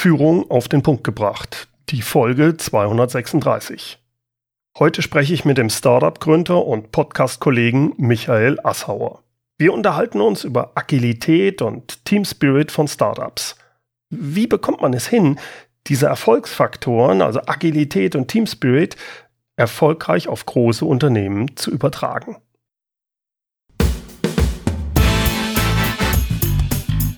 Führung 0.00 0.48
auf 0.48 0.68
den 0.68 0.84
Punkt 0.84 1.02
gebracht, 1.02 1.66
die 1.88 2.02
Folge 2.02 2.56
236. 2.56 3.98
Heute 4.78 5.02
spreche 5.02 5.34
ich 5.34 5.44
mit 5.44 5.58
dem 5.58 5.70
Startup-Gründer 5.70 6.64
und 6.64 6.92
Podcast-Kollegen 6.92 7.94
Michael 7.96 8.60
Assauer. 8.62 9.24
Wir 9.58 9.74
unterhalten 9.74 10.20
uns 10.20 10.44
über 10.44 10.70
Agilität 10.76 11.62
und 11.62 12.04
Team 12.04 12.24
Spirit 12.24 12.70
von 12.70 12.86
Startups. 12.86 13.56
Wie 14.08 14.46
bekommt 14.46 14.82
man 14.82 14.94
es 14.94 15.08
hin, 15.08 15.40
diese 15.88 16.06
Erfolgsfaktoren, 16.06 17.20
also 17.20 17.40
Agilität 17.46 18.14
und 18.14 18.28
Team 18.28 18.46
Spirit, 18.46 18.94
erfolgreich 19.56 20.28
auf 20.28 20.46
große 20.46 20.84
Unternehmen 20.84 21.56
zu 21.56 21.72
übertragen? 21.72 22.36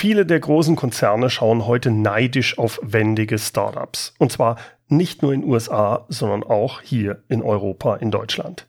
Viele 0.00 0.24
der 0.24 0.38
großen 0.38 0.76
Konzerne 0.76 1.28
schauen 1.28 1.66
heute 1.66 1.90
neidisch 1.90 2.56
auf 2.56 2.78
wendige 2.84 3.36
Startups. 3.36 4.14
Und 4.18 4.30
zwar 4.30 4.54
nicht 4.86 5.22
nur 5.22 5.32
in 5.32 5.42
USA, 5.42 6.06
sondern 6.08 6.44
auch 6.44 6.82
hier 6.82 7.24
in 7.26 7.42
Europa, 7.42 7.96
in 7.96 8.12
Deutschland. 8.12 8.68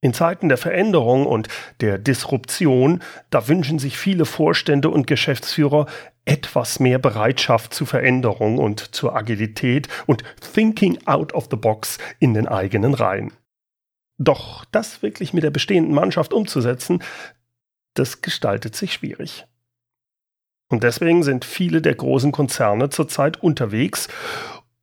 In 0.00 0.14
Zeiten 0.14 0.48
der 0.48 0.56
Veränderung 0.56 1.26
und 1.26 1.48
der 1.82 1.98
Disruption, 1.98 3.02
da 3.28 3.48
wünschen 3.48 3.78
sich 3.78 3.98
viele 3.98 4.24
Vorstände 4.24 4.88
und 4.88 5.06
Geschäftsführer 5.06 5.84
etwas 6.24 6.80
mehr 6.80 6.98
Bereitschaft 6.98 7.74
zur 7.74 7.86
Veränderung 7.86 8.56
und 8.56 8.94
zur 8.94 9.14
Agilität 9.14 9.88
und 10.06 10.24
Thinking 10.54 10.96
out 11.04 11.34
of 11.34 11.48
the 11.50 11.58
box 11.58 11.98
in 12.18 12.32
den 12.32 12.48
eigenen 12.48 12.94
Reihen. 12.94 13.34
Doch 14.16 14.64
das 14.72 15.02
wirklich 15.02 15.34
mit 15.34 15.42
der 15.42 15.50
bestehenden 15.50 15.92
Mannschaft 15.92 16.32
umzusetzen, 16.32 17.02
das 17.92 18.22
gestaltet 18.22 18.74
sich 18.74 18.94
schwierig. 18.94 19.44
Und 20.70 20.84
deswegen 20.84 21.22
sind 21.24 21.44
viele 21.44 21.82
der 21.82 21.96
großen 21.96 22.32
Konzerne 22.32 22.90
zurzeit 22.90 23.42
unterwegs 23.42 24.08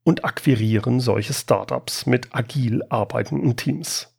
und 0.03 0.25
akquirieren 0.25 0.99
solche 0.99 1.33
Startups 1.33 2.05
mit 2.05 2.35
agil 2.35 2.83
arbeitenden 2.89 3.55
Teams. 3.55 4.13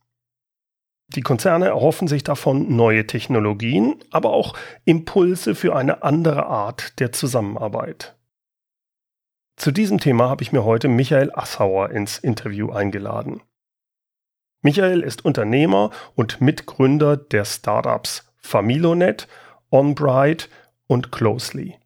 Die 1.14 1.20
Konzerne 1.20 1.66
erhoffen 1.66 2.08
sich 2.08 2.25
davon 2.25 2.75
neue 2.75 3.06
Technologien, 3.06 3.97
aber 4.10 4.30
auch 4.30 4.55
Impulse 4.84 5.55
für 5.55 5.77
eine 5.77 6.02
andere 6.02 6.47
Art 6.47 6.98
der 7.00 7.12
Zusammenarbeit. 7.12 8.16
Zu 9.56 9.70
diesem 9.70 9.98
Thema 9.98 10.28
habe 10.28 10.42
ich 10.42 10.53
mir 10.53 10.64
heute 10.64 10.88
Michael 10.88 11.32
Assauer 11.34 11.91
ins 11.91 12.19
Interview 12.19 12.70
eingeladen. 12.70 13.42
Michael 14.62 15.00
ist 15.00 15.25
Unternehmer 15.25 15.91
und 16.14 16.41
Mitgründer 16.41 17.16
der 17.16 17.44
Startups 17.44 18.30
Familonet, 18.36 19.28
OnBright 19.70 20.48
und 20.89 21.12
Closely. 21.12 21.77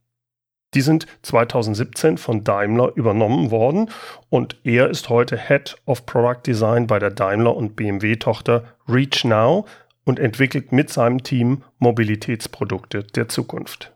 Die 0.74 0.80
sind 0.80 1.06
2017 1.20 2.16
von 2.16 2.44
Daimler 2.44 2.92
übernommen 2.94 3.50
worden 3.50 3.90
und 4.30 4.56
er 4.64 4.88
ist 4.88 5.10
heute 5.10 5.36
Head 5.36 5.76
of 5.84 6.06
Product 6.06 6.40
Design 6.46 6.86
bei 6.86 6.98
der 6.98 7.10
Daimler 7.10 7.54
und 7.54 7.76
BMW 7.76 8.16
Tochter 8.16 8.64
Reach 8.88 9.24
Now 9.24 9.66
und 10.04 10.18
entwickelt 10.18 10.72
mit 10.72 10.90
seinem 10.90 11.22
Team 11.22 11.62
Mobilitätsprodukte 11.78 13.04
der 13.04 13.28
Zukunft. 13.28 13.92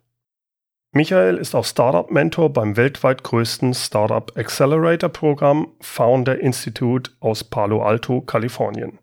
Michael 0.92 1.36
ist 1.36 1.54
auch 1.54 1.64
Startup 1.64 2.10
Mentor 2.10 2.52
beim 2.52 2.76
weltweit 2.76 3.22
größten 3.22 3.74
Startup 3.74 4.32
Accelerator 4.36 5.10
Programm 5.10 5.68
Founder 5.80 6.38
Institute 6.40 7.10
aus 7.20 7.44
Palo 7.44 7.82
Alto, 7.82 8.20
Kalifornien. 8.20 8.98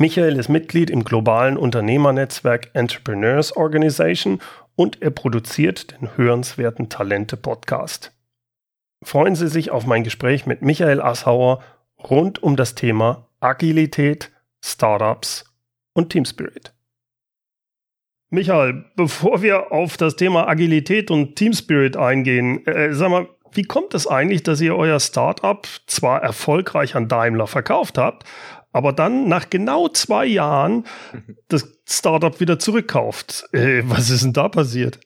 Michael 0.00 0.38
ist 0.38 0.48
Mitglied 0.48 0.90
im 0.90 1.02
globalen 1.02 1.56
Unternehmernetzwerk 1.56 2.70
Entrepreneurs 2.72 3.56
Organization 3.56 4.40
und 4.76 5.02
er 5.02 5.10
produziert 5.10 5.90
den 5.90 6.16
hörenswerten 6.16 6.88
Talente-Podcast. 6.88 8.12
Freuen 9.02 9.34
Sie 9.34 9.48
sich 9.48 9.72
auf 9.72 9.86
mein 9.86 10.04
Gespräch 10.04 10.46
mit 10.46 10.62
Michael 10.62 11.00
Assauer 11.00 11.64
rund 11.98 12.40
um 12.40 12.54
das 12.54 12.76
Thema 12.76 13.26
Agilität, 13.40 14.30
Startups 14.64 15.52
und 15.94 16.10
Team 16.10 16.24
Spirit. 16.24 16.72
Michael, 18.30 18.84
bevor 18.94 19.42
wir 19.42 19.72
auf 19.72 19.96
das 19.96 20.14
Thema 20.14 20.46
Agilität 20.46 21.10
und 21.10 21.34
Team 21.34 21.54
Spirit 21.54 21.96
eingehen, 21.96 22.64
äh, 22.68 22.94
sag 22.94 23.10
mal, 23.10 23.26
wie 23.52 23.62
kommt 23.64 23.94
es 23.94 24.06
eigentlich, 24.06 24.42
dass 24.42 24.60
ihr 24.60 24.76
euer 24.76 25.00
Startup 25.00 25.66
zwar 25.86 26.22
erfolgreich 26.22 26.94
an 26.94 27.08
Daimler 27.08 27.46
verkauft 27.46 27.98
habt, 27.98 28.24
aber 28.72 28.92
dann 28.92 29.28
nach 29.28 29.50
genau 29.50 29.88
zwei 29.88 30.26
Jahren 30.26 30.86
das 31.48 31.68
Startup 31.88 32.38
wieder 32.40 32.58
zurückkauft. 32.58 33.44
Äh, 33.52 33.82
was 33.84 34.10
ist 34.10 34.24
denn 34.24 34.32
da 34.32 34.48
passiert? 34.48 35.00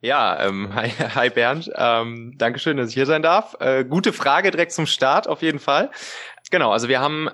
Ja, 0.00 0.46
ähm, 0.46 0.70
hi, 0.74 0.88
hi 0.88 1.30
Bernd, 1.30 1.70
ähm, 1.74 2.34
Dankeschön, 2.38 2.76
dass 2.76 2.88
ich 2.88 2.94
hier 2.94 3.06
sein 3.06 3.22
darf. 3.22 3.56
Äh, 3.60 3.84
gute 3.84 4.12
Frage 4.12 4.50
direkt 4.50 4.72
zum 4.72 4.86
Start 4.86 5.28
auf 5.28 5.42
jeden 5.42 5.58
Fall. 5.58 5.90
Genau, 6.50 6.72
also 6.72 6.88
wir 6.88 7.00
haben 7.00 7.28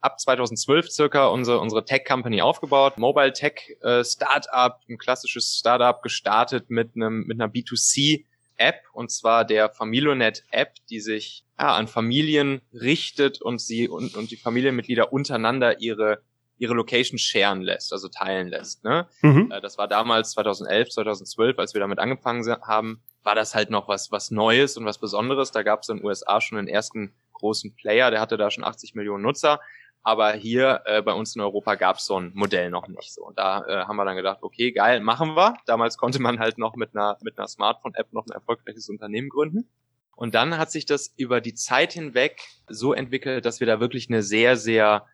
ab 0.00 0.18
2012 0.18 0.90
circa 0.90 1.26
unsere, 1.26 1.60
unsere 1.60 1.84
Tech-Company 1.84 2.40
aufgebaut, 2.40 2.98
Mobile 2.98 3.32
Tech 3.32 3.76
äh, 3.82 4.02
Startup, 4.02 4.80
ein 4.88 4.98
klassisches 4.98 5.56
Startup 5.58 6.02
gestartet 6.02 6.70
mit 6.70 6.96
einem 6.96 7.24
mit 7.26 7.40
einer 7.40 7.52
B2C 7.52 8.24
App 8.60 8.82
und 8.92 9.10
zwar 9.10 9.44
der 9.44 9.70
Familionet 9.70 10.44
App, 10.50 10.74
die 10.90 11.00
sich 11.00 11.44
ja, 11.58 11.74
an 11.74 11.88
Familien 11.88 12.60
richtet 12.72 13.40
und 13.40 13.60
sie 13.60 13.88
und, 13.88 14.14
und 14.14 14.30
die 14.30 14.36
Familienmitglieder 14.36 15.12
untereinander 15.12 15.80
ihre 15.80 16.22
ihre 16.58 16.74
Location 16.74 17.18
sharen 17.18 17.62
lässt, 17.62 17.90
also 17.90 18.08
teilen 18.08 18.48
lässt. 18.48 18.84
Ne? 18.84 19.08
Mhm. 19.22 19.50
Äh, 19.50 19.62
das 19.62 19.78
war 19.78 19.88
damals 19.88 20.32
2011, 20.32 20.90
2012, 20.90 21.58
als 21.58 21.72
wir 21.72 21.80
damit 21.80 21.98
angefangen 21.98 22.46
haben, 22.62 23.00
war 23.22 23.34
das 23.34 23.54
halt 23.54 23.70
noch 23.70 23.88
was 23.88 24.12
was 24.12 24.30
Neues 24.30 24.76
und 24.76 24.84
was 24.84 24.98
Besonderes. 24.98 25.52
Da 25.52 25.62
gab 25.62 25.80
es 25.82 25.88
in 25.88 25.96
den 25.96 26.06
USA 26.06 26.40
schon 26.40 26.58
den 26.58 26.68
ersten 26.68 27.14
großen 27.32 27.74
Player, 27.74 28.10
der 28.10 28.20
hatte 28.20 28.36
da 28.36 28.50
schon 28.50 28.64
80 28.64 28.94
Millionen 28.94 29.22
Nutzer. 29.22 29.60
Aber 30.02 30.32
hier 30.32 30.82
äh, 30.86 31.02
bei 31.02 31.12
uns 31.12 31.36
in 31.36 31.42
Europa 31.42 31.74
gab 31.74 31.96
es 31.96 32.06
so 32.06 32.18
ein 32.18 32.32
Modell 32.34 32.70
noch 32.70 32.88
nicht 32.88 33.12
so. 33.12 33.22
Und 33.22 33.38
da 33.38 33.64
äh, 33.66 33.84
haben 33.84 33.96
wir 33.96 34.04
dann 34.04 34.16
gedacht, 34.16 34.38
okay, 34.42 34.72
geil, 34.72 35.00
machen 35.00 35.36
wir. 35.36 35.54
Damals 35.66 35.98
konnte 35.98 36.20
man 36.20 36.38
halt 36.38 36.56
noch 36.56 36.74
mit 36.74 36.94
einer, 36.94 37.18
mit 37.22 37.38
einer 37.38 37.48
Smartphone-App 37.48 38.12
noch 38.12 38.26
ein 38.26 38.32
erfolgreiches 38.32 38.88
Unternehmen 38.88 39.28
gründen. 39.28 39.68
Und 40.16 40.34
dann 40.34 40.56
hat 40.58 40.70
sich 40.70 40.86
das 40.86 41.12
über 41.16 41.40
die 41.40 41.54
Zeit 41.54 41.92
hinweg 41.92 42.40
so 42.68 42.92
entwickelt, 42.92 43.44
dass 43.44 43.60
wir 43.60 43.66
da 43.66 43.80
wirklich 43.80 44.08
eine 44.08 44.22
sehr, 44.22 44.56
sehr 44.56 45.06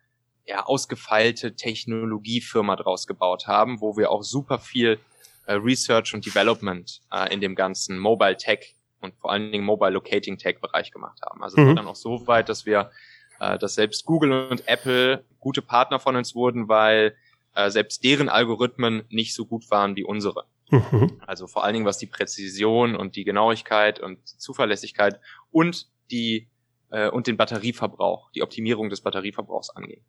ja, 0.45 0.65
ausgefeilte 0.65 1.55
Technologiefirma 1.55 2.75
draus 2.77 3.07
gebaut 3.07 3.47
haben, 3.47 3.81
wo 3.81 3.97
wir 3.97 4.09
auch 4.09 4.23
super 4.23 4.59
viel 4.59 4.99
äh, 5.45 5.53
Research 5.53 6.13
und 6.13 6.25
Development 6.25 7.01
äh, 7.11 7.33
in 7.33 7.41
dem 7.41 7.55
ganzen 7.55 7.99
Mobile 7.99 8.37
Tech 8.37 8.75
und 9.01 9.15
vor 9.15 9.31
allen 9.31 9.51
Dingen 9.51 9.65
Mobile 9.65 9.91
Locating 9.91 10.37
Tech 10.37 10.59
Bereich 10.59 10.91
gemacht 10.91 11.19
haben. 11.25 11.43
Also 11.43 11.59
mhm. 11.59 11.75
dann 11.75 11.87
auch 11.87 11.95
so 11.95 12.27
weit, 12.27 12.49
dass 12.49 12.65
wir 12.65 12.91
äh, 13.39 13.57
dass 13.57 13.75
selbst 13.75 14.05
Google 14.05 14.47
und 14.49 14.67
Apple 14.67 15.23
gute 15.39 15.61
Partner 15.61 15.99
von 15.99 16.15
uns 16.15 16.35
wurden, 16.35 16.67
weil 16.67 17.15
äh, 17.55 17.69
selbst 17.69 18.03
deren 18.03 18.29
Algorithmen 18.29 19.03
nicht 19.09 19.33
so 19.33 19.45
gut 19.45 19.69
waren 19.71 19.95
wie 19.95 20.03
unsere. 20.03 20.45
Mhm. 20.69 21.21
Also 21.25 21.47
vor 21.47 21.63
allen 21.63 21.73
Dingen 21.73 21.85
was 21.85 21.97
die 21.97 22.07
Präzision 22.07 22.95
und 22.95 23.15
die 23.15 23.23
Genauigkeit 23.23 23.99
und 23.99 24.19
die 24.31 24.37
Zuverlässigkeit 24.37 25.19
und 25.51 25.87
die 26.11 26.47
äh, 26.89 27.09
und 27.09 27.27
den 27.27 27.37
Batterieverbrauch, 27.37 28.31
die 28.31 28.43
Optimierung 28.43 28.89
des 28.89 29.01
Batterieverbrauchs 29.01 29.69
angeht. 29.69 30.03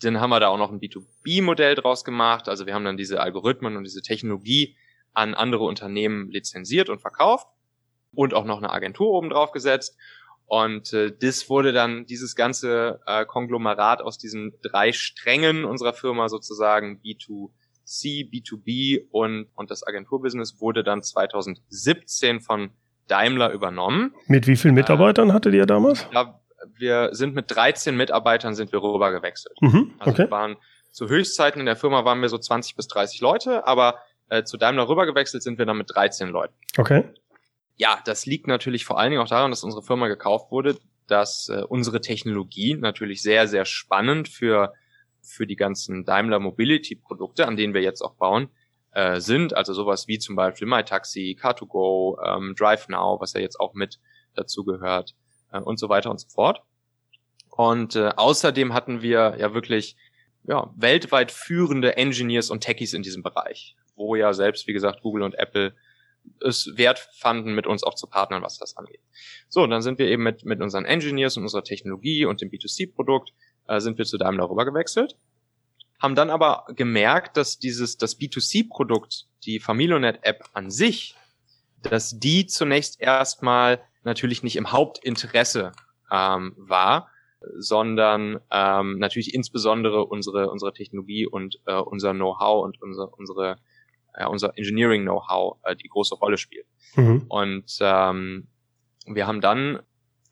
Dann 0.00 0.20
haben 0.20 0.30
wir 0.30 0.40
da 0.40 0.48
auch 0.48 0.58
noch 0.58 0.72
ein 0.72 0.80
B2B-Modell 0.80 1.76
draus 1.76 2.04
gemacht. 2.04 2.48
Also 2.48 2.66
wir 2.66 2.74
haben 2.74 2.84
dann 2.84 2.96
diese 2.96 3.20
Algorithmen 3.20 3.76
und 3.76 3.84
diese 3.84 4.02
Technologie 4.02 4.76
an 5.12 5.34
andere 5.34 5.64
Unternehmen 5.64 6.30
lizenziert 6.30 6.88
und 6.88 7.00
verkauft 7.00 7.46
und 8.12 8.34
auch 8.34 8.44
noch 8.44 8.58
eine 8.58 8.70
Agentur 8.70 9.10
oben 9.10 9.30
drauf 9.30 9.52
gesetzt. 9.52 9.96
Und 10.54 10.92
äh, 10.92 11.10
das 11.10 11.50
wurde 11.50 11.72
dann 11.72 12.06
dieses 12.06 12.36
ganze 12.36 13.00
äh, 13.06 13.24
Konglomerat 13.24 14.00
aus 14.00 14.18
diesen 14.18 14.52
drei 14.62 14.92
Strängen 14.92 15.64
unserer 15.64 15.94
Firma 15.94 16.28
sozusagen 16.28 17.00
B2C, 17.04 18.30
B2B 18.30 19.08
und, 19.10 19.48
und 19.56 19.72
das 19.72 19.84
Agenturbusiness 19.84 20.60
wurde 20.60 20.84
dann 20.84 21.02
2017 21.02 22.40
von 22.40 22.70
Daimler 23.08 23.50
übernommen. 23.50 24.14
Mit 24.28 24.46
wie 24.46 24.54
vielen 24.54 24.74
Mitarbeitern 24.74 25.30
äh, 25.30 25.32
hattet 25.32 25.54
ihr 25.54 25.66
damals? 25.66 26.06
Ja, 26.12 26.40
wir 26.78 27.08
sind 27.10 27.34
mit 27.34 27.50
13 27.50 27.96
Mitarbeitern 27.96 28.54
sind 28.54 28.70
wir 28.70 28.80
rüber 28.80 29.10
gewechselt. 29.10 29.56
Mhm, 29.60 29.94
also 29.98 30.10
okay. 30.12 30.22
wir 30.22 30.30
waren 30.30 30.56
zu 30.92 31.08
Höchstzeiten 31.08 31.58
in 31.58 31.66
der 31.66 31.74
Firma 31.74 32.04
waren 32.04 32.20
wir 32.20 32.28
so 32.28 32.38
20 32.38 32.76
bis 32.76 32.86
30 32.86 33.20
Leute, 33.20 33.66
aber 33.66 33.98
äh, 34.28 34.44
zu 34.44 34.56
Daimler 34.56 34.88
rüber 34.88 35.04
gewechselt 35.04 35.42
sind 35.42 35.58
wir 35.58 35.66
dann 35.66 35.78
mit 35.78 35.90
13 35.92 36.28
Leuten. 36.28 36.54
Okay. 36.78 37.02
Ja, 37.76 38.00
das 38.04 38.26
liegt 38.26 38.46
natürlich 38.46 38.84
vor 38.84 38.98
allen 38.98 39.10
Dingen 39.10 39.22
auch 39.22 39.28
daran, 39.28 39.50
dass 39.50 39.64
unsere 39.64 39.82
Firma 39.82 40.08
gekauft 40.08 40.50
wurde, 40.50 40.78
dass 41.06 41.48
äh, 41.48 41.62
unsere 41.68 42.00
Technologie 42.00 42.74
natürlich 42.74 43.22
sehr, 43.22 43.48
sehr 43.48 43.64
spannend 43.64 44.28
für, 44.28 44.72
für 45.22 45.46
die 45.46 45.56
ganzen 45.56 46.04
Daimler 46.04 46.38
Mobility 46.38 46.94
Produkte, 46.94 47.46
an 47.46 47.56
denen 47.56 47.74
wir 47.74 47.82
jetzt 47.82 48.02
auch 48.02 48.14
bauen, 48.14 48.48
äh, 48.92 49.20
sind. 49.20 49.54
Also 49.54 49.74
sowas 49.74 50.06
wie 50.08 50.18
zum 50.18 50.36
Beispiel 50.36 50.68
MyTaxi, 50.68 51.36
Car2Go, 51.40 52.16
ähm, 52.24 52.54
DriveNow, 52.56 53.20
was 53.20 53.32
ja 53.32 53.40
jetzt 53.40 53.58
auch 53.58 53.74
mit 53.74 53.98
dazu 54.34 54.64
gehört 54.64 55.14
äh, 55.52 55.58
und 55.58 55.78
so 55.78 55.88
weiter 55.88 56.10
und 56.10 56.20
so 56.20 56.28
fort. 56.28 56.62
Und 57.50 57.96
äh, 57.96 58.10
außerdem 58.16 58.72
hatten 58.72 59.02
wir 59.02 59.36
ja 59.38 59.54
wirklich 59.54 59.96
ja, 60.44 60.70
weltweit 60.76 61.30
führende 61.30 61.96
Engineers 61.96 62.50
und 62.50 62.60
Techies 62.60 62.94
in 62.94 63.02
diesem 63.02 63.22
Bereich, 63.22 63.76
wo 63.96 64.14
ja 64.14 64.32
selbst, 64.32 64.66
wie 64.66 64.72
gesagt, 64.72 65.02
Google 65.02 65.22
und 65.22 65.34
Apple 65.38 65.74
es 66.40 66.76
wert 66.76 67.08
fanden, 67.12 67.54
mit 67.54 67.66
uns 67.66 67.82
auch 67.82 67.94
zu 67.94 68.06
partnern, 68.06 68.42
was 68.42 68.58
das 68.58 68.76
angeht. 68.76 69.00
So, 69.48 69.62
und 69.62 69.70
dann 69.70 69.82
sind 69.82 69.98
wir 69.98 70.06
eben 70.06 70.22
mit, 70.22 70.44
mit 70.44 70.60
unseren 70.60 70.84
Engineers 70.84 71.36
und 71.36 71.44
unserer 71.44 71.64
Technologie 71.64 72.24
und 72.24 72.40
dem 72.40 72.50
B2C-Produkt 72.50 73.32
äh, 73.66 73.80
sind 73.80 73.98
wir 73.98 74.04
zu 74.04 74.18
Daimler 74.18 74.48
rüber 74.48 74.64
gewechselt, 74.64 75.16
haben 75.98 76.14
dann 76.14 76.30
aber 76.30 76.66
gemerkt, 76.74 77.36
dass 77.36 77.58
dieses, 77.58 77.96
das 77.96 78.18
B2C-Produkt, 78.18 79.26
die 79.44 79.60
Familionet-App 79.60 80.44
an 80.52 80.70
sich, 80.70 81.14
dass 81.82 82.18
die 82.18 82.46
zunächst 82.46 83.00
erstmal 83.00 83.82
natürlich 84.02 84.42
nicht 84.42 84.56
im 84.56 84.72
Hauptinteresse 84.72 85.72
ähm, 86.10 86.54
war, 86.56 87.08
sondern 87.56 88.40
ähm, 88.50 88.98
natürlich 88.98 89.34
insbesondere 89.34 90.04
unsere 90.04 90.50
unsere 90.50 90.72
Technologie 90.72 91.26
und 91.26 91.60
äh, 91.66 91.74
unser 91.74 92.12
Know-how 92.12 92.64
und 92.64 92.80
unsere 92.80 93.08
unsere 93.08 93.56
ja, 94.18 94.26
unser 94.26 94.56
Engineering-Know-how 94.56 95.58
äh, 95.64 95.76
die 95.76 95.88
große 95.88 96.14
Rolle 96.14 96.38
spielt. 96.38 96.66
Mhm. 96.96 97.24
Und 97.28 97.78
ähm, 97.80 98.48
wir 99.06 99.26
haben 99.26 99.40
dann 99.40 99.80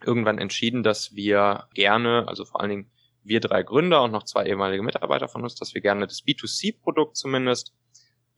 irgendwann 0.04 0.38
entschieden, 0.38 0.82
dass 0.82 1.14
wir 1.14 1.68
gerne, 1.74 2.26
also 2.28 2.44
vor 2.44 2.60
allen 2.60 2.70
Dingen 2.70 2.90
wir 3.24 3.40
drei 3.40 3.62
Gründer 3.62 4.02
und 4.02 4.10
noch 4.10 4.24
zwei 4.24 4.46
ehemalige 4.46 4.82
Mitarbeiter 4.82 5.28
von 5.28 5.42
uns, 5.42 5.54
dass 5.54 5.74
wir 5.74 5.80
gerne 5.80 6.06
das 6.06 6.24
B2C-Produkt 6.24 7.16
zumindest, 7.16 7.72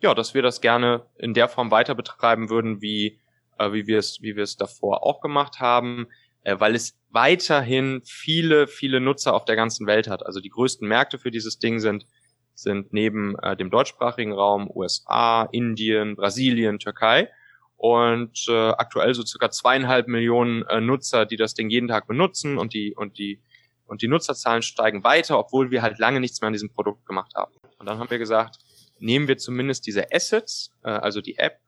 ja, 0.00 0.14
dass 0.14 0.34
wir 0.34 0.42
das 0.42 0.60
gerne 0.60 1.06
in 1.16 1.32
der 1.32 1.48
Form 1.48 1.70
weiter 1.70 1.94
betreiben 1.94 2.50
würden, 2.50 2.82
wie 2.82 3.18
äh, 3.58 3.72
wie 3.72 3.86
wir 3.86 3.98
es 3.98 4.20
wie 4.20 4.36
wir 4.36 4.42
es 4.42 4.56
davor 4.56 5.04
auch 5.04 5.20
gemacht 5.20 5.60
haben, 5.60 6.08
äh, 6.42 6.58
weil 6.58 6.74
es 6.74 6.98
weiterhin 7.10 8.02
viele 8.04 8.66
viele 8.66 9.00
Nutzer 9.00 9.34
auf 9.34 9.44
der 9.44 9.56
ganzen 9.56 9.86
Welt 9.86 10.08
hat. 10.08 10.26
Also 10.26 10.40
die 10.40 10.50
größten 10.50 10.86
Märkte 10.86 11.18
für 11.18 11.30
dieses 11.30 11.58
Ding 11.58 11.80
sind 11.80 12.06
sind 12.54 12.92
neben 12.92 13.38
äh, 13.40 13.56
dem 13.56 13.70
deutschsprachigen 13.70 14.32
Raum 14.32 14.70
USA, 14.72 15.48
Indien, 15.52 16.16
Brasilien, 16.16 16.78
Türkei 16.78 17.28
und 17.76 18.46
äh, 18.48 18.70
aktuell 18.70 19.14
so 19.14 19.24
circa 19.24 19.50
zweieinhalb 19.50 20.08
Millionen 20.08 20.62
äh, 20.64 20.80
Nutzer, 20.80 21.26
die 21.26 21.36
das 21.36 21.54
Ding 21.54 21.68
jeden 21.68 21.88
Tag 21.88 22.06
benutzen 22.06 22.58
und 22.58 22.72
die 22.72 22.94
und 22.94 23.18
die 23.18 23.40
und 23.86 24.00
die 24.00 24.08
Nutzerzahlen 24.08 24.62
steigen 24.62 25.04
weiter, 25.04 25.38
obwohl 25.38 25.70
wir 25.70 25.82
halt 25.82 25.98
lange 25.98 26.20
nichts 26.20 26.40
mehr 26.40 26.46
an 26.46 26.54
diesem 26.54 26.70
Produkt 26.70 27.04
gemacht 27.04 27.34
haben. 27.34 27.52
Und 27.78 27.86
dann 27.86 27.98
haben 27.98 28.10
wir 28.10 28.18
gesagt, 28.18 28.56
nehmen 28.98 29.28
wir 29.28 29.36
zumindest 29.36 29.86
diese 29.86 30.10
Assets, 30.12 30.72
äh, 30.82 30.88
also 30.90 31.20
die 31.20 31.36
App 31.36 31.58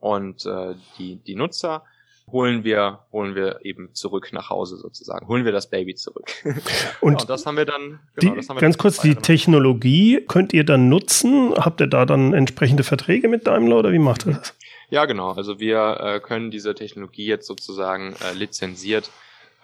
und 0.00 0.44
äh, 0.44 0.74
die 0.98 1.16
die 1.16 1.34
Nutzer 1.34 1.84
holen 2.32 2.64
wir, 2.64 3.00
holen 3.12 3.34
wir 3.34 3.60
eben 3.64 3.94
zurück 3.94 4.30
nach 4.32 4.50
Hause 4.50 4.76
sozusagen. 4.76 5.28
Holen 5.28 5.44
wir 5.44 5.52
das 5.52 5.70
Baby 5.70 5.94
zurück. 5.94 6.30
Und, 7.00 7.20
ja, 7.20 7.26
das 7.26 7.46
haben 7.46 7.56
wir 7.56 7.64
dann, 7.64 8.00
genau, 8.16 8.32
die, 8.32 8.36
das 8.36 8.48
haben 8.48 8.56
wir 8.56 8.60
ganz 8.60 8.76
dann 8.76 8.82
kurz, 8.82 9.00
die 9.00 9.14
Technologie 9.14 10.24
könnt 10.26 10.52
ihr 10.52 10.64
dann 10.64 10.88
nutzen? 10.88 11.54
Habt 11.56 11.80
ihr 11.80 11.86
da 11.86 12.04
dann 12.04 12.34
entsprechende 12.34 12.82
Verträge 12.82 13.28
mit 13.28 13.46
Daimler 13.46 13.78
oder 13.78 13.92
wie 13.92 13.98
macht 13.98 14.26
ihr 14.26 14.34
das? 14.34 14.54
Ja, 14.90 15.04
genau. 15.04 15.32
Also 15.32 15.60
wir 15.60 15.98
äh, 16.00 16.20
können 16.20 16.50
diese 16.50 16.74
Technologie 16.74 17.26
jetzt 17.26 17.46
sozusagen 17.46 18.14
äh, 18.14 18.34
lizenziert 18.34 19.10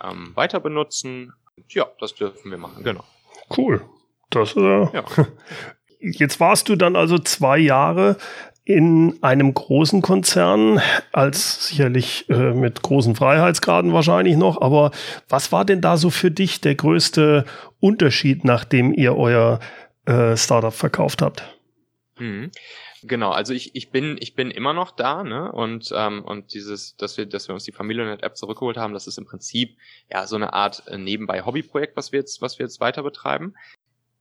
ähm, 0.03 0.33
weiter 0.35 0.61
benutzen. 0.61 1.33
Ja, 1.69 1.87
das 1.99 2.15
dürfen 2.15 2.51
wir 2.51 2.59
machen, 2.59 2.85
genau. 2.85 3.05
Cool. 3.57 3.83
Das 4.31 4.57
äh, 4.57 4.61
ja. 4.61 5.05
Jetzt 6.01 6.39
warst 6.39 6.69
du 6.69 6.77
dann 6.77 6.97
also 6.97 7.19
zwei 7.19 7.57
Jahre 7.57 8.17
in 8.65 9.19
einem 9.23 9.53
großen 9.53 10.01
Konzern, 10.01 10.81
als 11.13 11.69
sicherlich 11.69 12.29
äh, 12.31 12.53
mit 12.53 12.83
großen 12.83 13.15
Freiheitsgraden 13.15 13.93
wahrscheinlich 13.93 14.37
noch, 14.37 14.61
aber 14.61 14.91
was 15.29 15.53
war 15.53 15.65
denn 15.65 15.83
da 15.83 15.97
so 15.99 16.09
für 16.11 16.31
dich 16.31 16.61
der 16.63 16.75
größte 16.75 17.45
Unterschied, 17.81 18.45
nachdem 18.45 18.95
ihr 18.95 19.17
euer 19.17 19.61
äh, 20.07 20.37
Startup 20.37 20.73
verkauft 20.73 21.21
habt? 21.21 21.45
Mhm. 22.19 22.51
Genau, 23.07 23.33
also 23.33 23.53
ich, 23.53 23.77
ich 23.77 23.91
bin 23.91 24.17
ich 24.19 24.35
bin 24.35 24.51
immer 24.51 24.73
noch 24.73 24.91
da, 24.91 25.25
ne? 25.25 25.53
Und 25.53 25.93
ähm, 25.95 26.25
und 26.25 26.55
dieses, 26.55 26.97
dass 26.97 27.19
wir 27.19 27.27
dass 27.27 27.49
wir 27.49 27.55
uns 27.55 27.65
die 27.65 27.73
Familienet-App 27.73 28.35
zurückgeholt 28.35 28.79
haben, 28.79 28.95
das 28.95 29.07
ist 29.07 29.19
im 29.19 29.27
Prinzip 29.27 29.77
ja 30.11 30.27
so 30.27 30.37
eine 30.37 30.55
Art 30.55 30.89
äh, 30.89 30.97
nebenbei 30.97 31.45
Hobbyprojekt, 31.45 31.99
was 31.99 32.13
wir 32.13 32.21
jetzt 32.21 32.41
was 32.41 32.59
wir 32.59 32.65
jetzt 32.65 32.81
weiter 32.81 33.03
betreiben. 33.03 33.55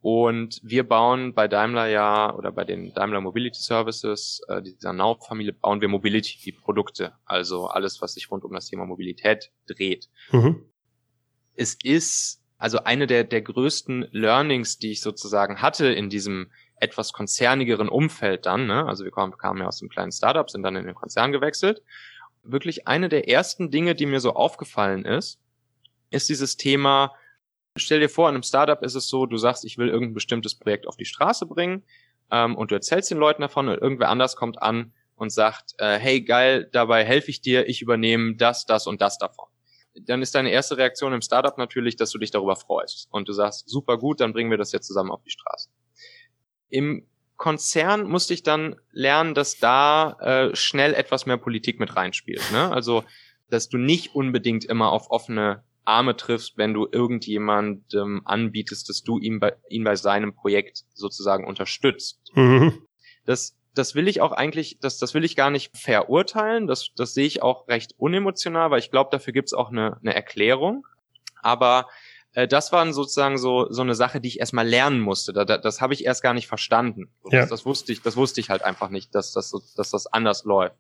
Und 0.04 0.60
wir 0.64 0.86
bauen 0.86 1.34
bei 1.34 1.48
Daimler 1.48 1.88
ja 1.88 2.36
oder 2.36 2.52
bei 2.52 2.66
den 2.66 2.94
Daimler 2.94 3.22
Mobility 3.22 3.58
Services, 3.62 4.42
äh, 4.50 4.62
dieser 4.62 4.92
Now-Familie, 4.92 5.54
bauen 5.54 5.80
wir 5.80 5.88
Mobility-Produkte. 5.88 7.14
Also 7.24 7.68
alles, 7.68 8.02
was 8.02 8.16
sich 8.16 8.30
rund 8.30 8.44
um 8.44 8.52
das 8.52 8.68
Thema 8.68 8.86
Mobilität 8.86 9.54
dreht. 9.66 10.10
Mhm. 10.34 10.66
Es 11.56 11.78
ist 11.82 12.42
also 12.58 12.80
eine 12.80 13.08
der, 13.08 13.24
der 13.24 13.44
größten 13.44 14.10
Learnings, 14.12 14.78
die 14.78 14.92
ich 14.92 15.00
sozusagen 15.00 15.62
hatte 15.62 15.88
in 15.88 16.10
diesem 16.10 16.52
etwas 16.82 17.14
konzernigeren 17.14 17.88
Umfeld 17.88 18.46
dann, 18.46 18.68
ne? 18.68 18.86
also 18.86 19.06
wir 19.06 19.12
kamen, 19.12 19.38
kamen 19.38 19.62
ja 19.62 19.68
aus 19.68 19.82
einem 19.82 19.90
kleinen 19.90 20.12
Startup, 20.12 20.50
sind 20.50 20.64
dann 20.64 20.76
in 20.76 20.86
den 20.86 20.96
Konzern 20.96 21.32
gewechselt. 21.32 21.82
Wirklich 22.44 22.90
eine 22.90 23.08
der 23.08 23.30
ersten 23.30 23.72
Dinge, 23.72 23.96
die 23.96 24.06
mir 24.06 24.20
so 24.20 24.34
aufgefallen 24.34 25.06
ist, 25.06 25.40
ist 26.10 26.28
dieses 26.28 26.58
Thema, 26.58 27.14
Stell 27.76 28.00
dir 28.00 28.10
vor, 28.10 28.30
in 28.30 28.36
einem 28.36 28.44
Startup 28.44 28.82
ist 28.84 28.94
es 28.94 29.08
so, 29.08 29.26
du 29.26 29.38
sagst, 29.38 29.66
ich 29.66 29.78
will 29.78 29.90
irgendein 29.90 30.14
bestimmtes 30.14 30.56
Projekt 30.56 30.88
auf 30.88 30.96
die 30.96 31.06
Straße 31.06 31.48
bringen 31.48 31.84
ähm, 32.30 32.56
und 32.56 32.70
du 32.70 32.76
erzählst 32.76 33.10
den 33.10 33.18
Leuten 33.18 33.42
davon 33.42 33.68
und 33.68 33.82
irgendwer 33.82 34.10
anders 34.10 34.36
kommt 34.36 34.62
an 34.62 34.94
und 35.16 35.32
sagt, 35.32 35.74
äh, 35.80 35.98
hey 35.98 36.22
geil, 36.22 36.70
dabei 36.72 37.04
helfe 37.04 37.32
ich 37.32 37.42
dir, 37.42 37.68
ich 37.68 37.82
übernehme 37.82 38.36
das, 38.36 38.66
das 38.66 38.86
und 38.86 39.02
das 39.02 39.18
davon. 39.18 39.48
Dann 39.96 40.22
ist 40.22 40.36
deine 40.36 40.52
erste 40.52 40.78
Reaktion 40.78 41.14
im 41.14 41.22
Startup 41.22 41.58
natürlich, 41.58 41.96
dass 41.96 42.12
du 42.12 42.20
dich 42.20 42.30
darüber 42.30 42.56
freust 42.56 43.08
und 43.12 43.28
du 43.28 43.34
sagst, 43.34 43.68
super 43.68 43.98
gut, 43.98 44.20
dann 44.20 44.34
bringen 44.34 44.52
wir 44.52 44.58
das 44.58 44.72
jetzt 44.72 44.88
zusammen 44.88 45.12
auf 45.12 45.24
die 45.24 45.32
Straße. 45.32 45.70
Im 46.70 47.08
Konzern 47.38 48.08
musste 48.08 48.36
ich 48.36 48.44
dann 48.44 48.76
lernen, 48.92 49.34
dass 49.34 49.58
da 49.58 50.14
äh, 50.20 50.56
schnell 50.56 50.94
etwas 50.94 51.26
mehr 51.26 51.38
Politik 51.38 51.80
mit 51.80 51.96
reinspielt. 51.96 52.44
Ne? 52.52 52.72
Also, 52.72 53.04
dass 53.50 53.70
du 53.70 53.78
nicht 53.78 54.16
unbedingt 54.16 54.66
immer 54.66 54.92
auf 54.92 55.10
offene 55.10 55.64
Arme 55.86 56.16
triffst, 56.16 56.58
wenn 56.58 56.74
du 56.74 56.88
irgendjemandem 56.92 58.22
anbietest, 58.26 58.90
dass 58.90 59.04
du 59.04 59.20
ihn 59.20 59.40
bei, 59.40 59.54
ihn 59.70 59.84
bei 59.84 59.96
seinem 59.96 60.34
Projekt 60.34 60.84
sozusagen 60.94 61.46
unterstützt. 61.46 62.20
Mhm. 62.34 62.86
Das, 63.26 63.58
das 63.74 63.96
will 63.96 64.08
ich 64.08 64.22
auch 64.22 64.32
eigentlich, 64.32 64.80
das, 64.80 64.98
das 64.98 65.14
will 65.14 65.24
ich 65.24 65.36
gar 65.36 65.50
nicht 65.50 65.76
verurteilen. 65.78 66.68
Das, 66.68 66.92
das 66.96 67.14
sehe 67.14 67.26
ich 67.26 67.42
auch 67.42 67.68
recht 67.68 67.94
unemotional, 67.98 68.72
weil 68.72 68.80
ich 68.80 68.92
glaube, 68.92 69.10
dafür 69.12 69.34
gibt's 69.34 69.54
auch 69.54 69.72
eine, 69.72 69.98
eine 70.02 70.14
Erklärung. 70.14 70.86
Aber 71.42 71.88
äh, 72.34 72.48
das 72.48 72.72
waren 72.72 72.94
sozusagen 72.94 73.38
so, 73.38 73.70
so 73.70 73.82
eine 73.82 73.96
Sache, 73.96 74.22
die 74.22 74.28
ich 74.28 74.40
erstmal 74.40 74.68
lernen 74.68 75.00
musste. 75.00 75.34
Da, 75.34 75.46
da, 75.46 75.58
das 75.58 75.82
habe 75.82 75.94
ich 75.94 76.06
erst 76.06 76.24
gar 76.24 76.34
nicht 76.34 76.48
verstanden. 76.48 77.12
Ja. 77.30 77.42
Das, 77.42 77.50
das, 77.50 77.66
wusste 77.66 77.92
ich, 77.92 78.02
das 78.02 78.16
wusste 78.16 78.42
ich 78.42 78.50
halt 78.50 78.64
einfach 78.64 78.90
nicht, 78.90 79.14
dass 79.16 79.32
das, 79.34 79.52
dass 79.76 79.90
das 79.90 80.08
anders 80.08 80.44
läuft. 80.44 80.78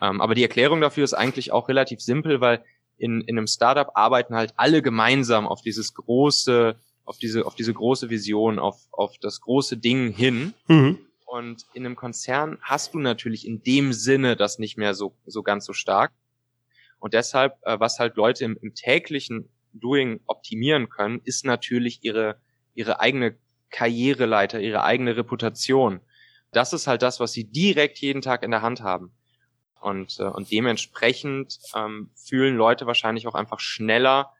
Ähm, 0.00 0.20
aber 0.20 0.34
die 0.34 0.42
Erklärung 0.42 0.80
dafür 0.80 1.04
ist 1.04 1.14
eigentlich 1.14 1.52
auch 1.52 1.68
relativ 1.68 2.00
simpel, 2.00 2.40
weil 2.40 2.64
in, 2.98 3.22
in 3.22 3.38
einem 3.38 3.46
Startup 3.46 3.90
arbeiten 3.94 4.34
halt 4.34 4.52
alle 4.56 4.82
gemeinsam 4.82 5.46
auf 5.46 5.62
dieses 5.62 5.94
große, 5.94 6.76
auf 7.04 7.18
diese, 7.18 7.46
auf 7.46 7.54
diese 7.54 7.72
große 7.72 8.10
Vision, 8.10 8.58
auf, 8.58 8.80
auf 8.92 9.16
das 9.18 9.40
große 9.40 9.76
Ding 9.76 10.12
hin. 10.12 10.54
Mhm. 10.66 10.98
Und 11.24 11.66
in 11.74 11.84
einem 11.84 11.96
Konzern 11.96 12.58
hast 12.62 12.94
du 12.94 12.98
natürlich 12.98 13.46
in 13.46 13.62
dem 13.62 13.92
Sinne 13.92 14.36
das 14.36 14.58
nicht 14.58 14.76
mehr 14.76 14.94
so, 14.94 15.14
so 15.26 15.42
ganz 15.42 15.64
so 15.64 15.72
stark. 15.72 16.12
Und 16.98 17.14
deshalb, 17.14 17.54
äh, 17.62 17.78
was 17.78 17.98
halt 17.98 18.16
Leute 18.16 18.44
im, 18.44 18.58
im 18.60 18.74
täglichen 18.74 19.48
Doing 19.72 20.20
optimieren 20.26 20.88
können, 20.88 21.20
ist 21.24 21.44
natürlich 21.44 22.02
ihre, 22.02 22.40
ihre 22.74 23.00
eigene 23.00 23.36
Karriereleiter, 23.70 24.60
ihre 24.60 24.82
eigene 24.82 25.16
Reputation. 25.16 26.00
Das 26.52 26.72
ist 26.72 26.86
halt 26.86 27.02
das, 27.02 27.20
was 27.20 27.32
sie 27.32 27.44
direkt 27.44 27.98
jeden 27.98 28.22
Tag 28.22 28.42
in 28.42 28.50
der 28.50 28.62
Hand 28.62 28.82
haben. 28.82 29.12
Und, 29.80 30.18
äh, 30.20 30.24
und 30.24 30.50
dementsprechend 30.50 31.58
ähm, 31.74 32.10
fühlen 32.16 32.56
Leute 32.56 32.86
wahrscheinlich 32.86 33.26
auch 33.26 33.34
einfach 33.34 33.60
schneller 33.60 34.32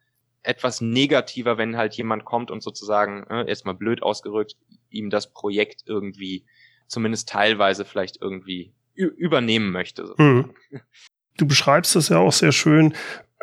etwas 0.42 0.80
negativer, 0.80 1.58
wenn 1.58 1.76
halt 1.76 1.94
jemand 1.94 2.24
kommt 2.24 2.50
und 2.50 2.62
sozusagen, 2.62 3.24
äh, 3.24 3.48
erstmal 3.48 3.74
blöd 3.74 4.02
ausgerückt, 4.02 4.56
ihm 4.90 5.10
das 5.10 5.32
Projekt 5.32 5.82
irgendwie 5.86 6.44
zumindest 6.86 7.28
teilweise 7.28 7.84
vielleicht 7.84 8.20
irgendwie 8.20 8.72
übernehmen 8.94 9.70
möchte. 9.70 10.14
Mhm. 10.16 10.54
Du 11.36 11.46
beschreibst 11.46 11.94
das 11.94 12.08
ja 12.08 12.18
auch 12.18 12.32
sehr 12.32 12.50
schön. 12.50 12.94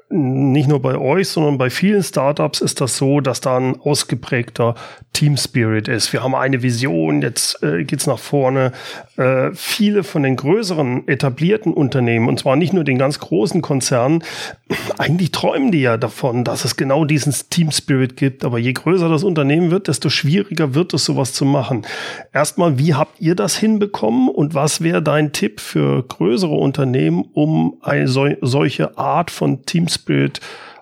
Nicht 0.10 0.70
nur 0.70 0.82
bei 0.82 0.98
euch, 0.98 1.30
sondern 1.30 1.58
bei 1.58 1.72
vielen 1.72 2.04
Startups 2.04 2.62
ist 2.62 2.80
das 2.80 2.98
so, 2.98 3.22
dass 3.22 3.42
da 3.42 3.58
ein 3.58 3.80
ausgeprägter 3.82 4.76
Team 5.14 5.36
Spirit 5.36 5.88
ist. 5.88 6.14
Wir 6.14 6.22
haben 6.22 6.36
eine 6.36 6.62
Vision, 6.62 7.24
jetzt 7.24 7.64
äh, 7.64 7.84
geht's 7.86 8.06
nach 8.06 8.20
vorne. 8.20 8.72
Äh, 9.18 9.52
viele 9.54 10.04
von 10.04 10.22
den 10.24 10.36
größeren 10.36 11.08
etablierten 11.08 11.74
Unternehmen, 11.74 12.28
und 12.28 12.40
zwar 12.40 12.56
nicht 12.56 12.74
nur 12.74 12.84
den 12.84 13.00
ganz 13.00 13.20
großen 13.20 13.64
Konzernen, 13.64 14.24
eigentlich 15.00 15.32
träumen 15.32 15.72
die 15.72 15.82
ja 15.82 15.98
davon, 15.98 16.44
dass 16.44 16.66
es 16.66 16.76
genau 16.76 17.06
diesen 17.06 17.34
Team 17.50 17.72
Spirit 17.72 18.16
gibt. 18.16 18.46
Aber 18.46 18.60
je 18.60 18.74
größer 18.74 19.10
das 19.10 19.24
Unternehmen 19.24 19.72
wird, 19.72 19.88
desto 19.88 20.10
schwieriger 20.10 20.76
wird 20.76 20.94
es, 20.94 21.06
sowas 21.06 21.34
zu 21.34 21.46
machen. 21.46 21.84
Erstmal, 22.32 22.78
wie 22.78 22.94
habt 22.94 23.20
ihr 23.22 23.36
das 23.36 23.58
hinbekommen 23.58 24.30
und 24.30 24.54
was 24.54 24.82
wäre 24.82 25.02
dein 25.02 25.32
Tipp 25.32 25.62
für 25.62 26.04
größere 26.04 26.54
Unternehmen, 26.54 27.26
um 27.34 27.78
eine 27.82 28.08
so, 28.08 28.28
solche 28.42 28.98
Art 28.98 29.32
von 29.32 29.66
Team 29.66 29.88
Spirit 29.96 30.40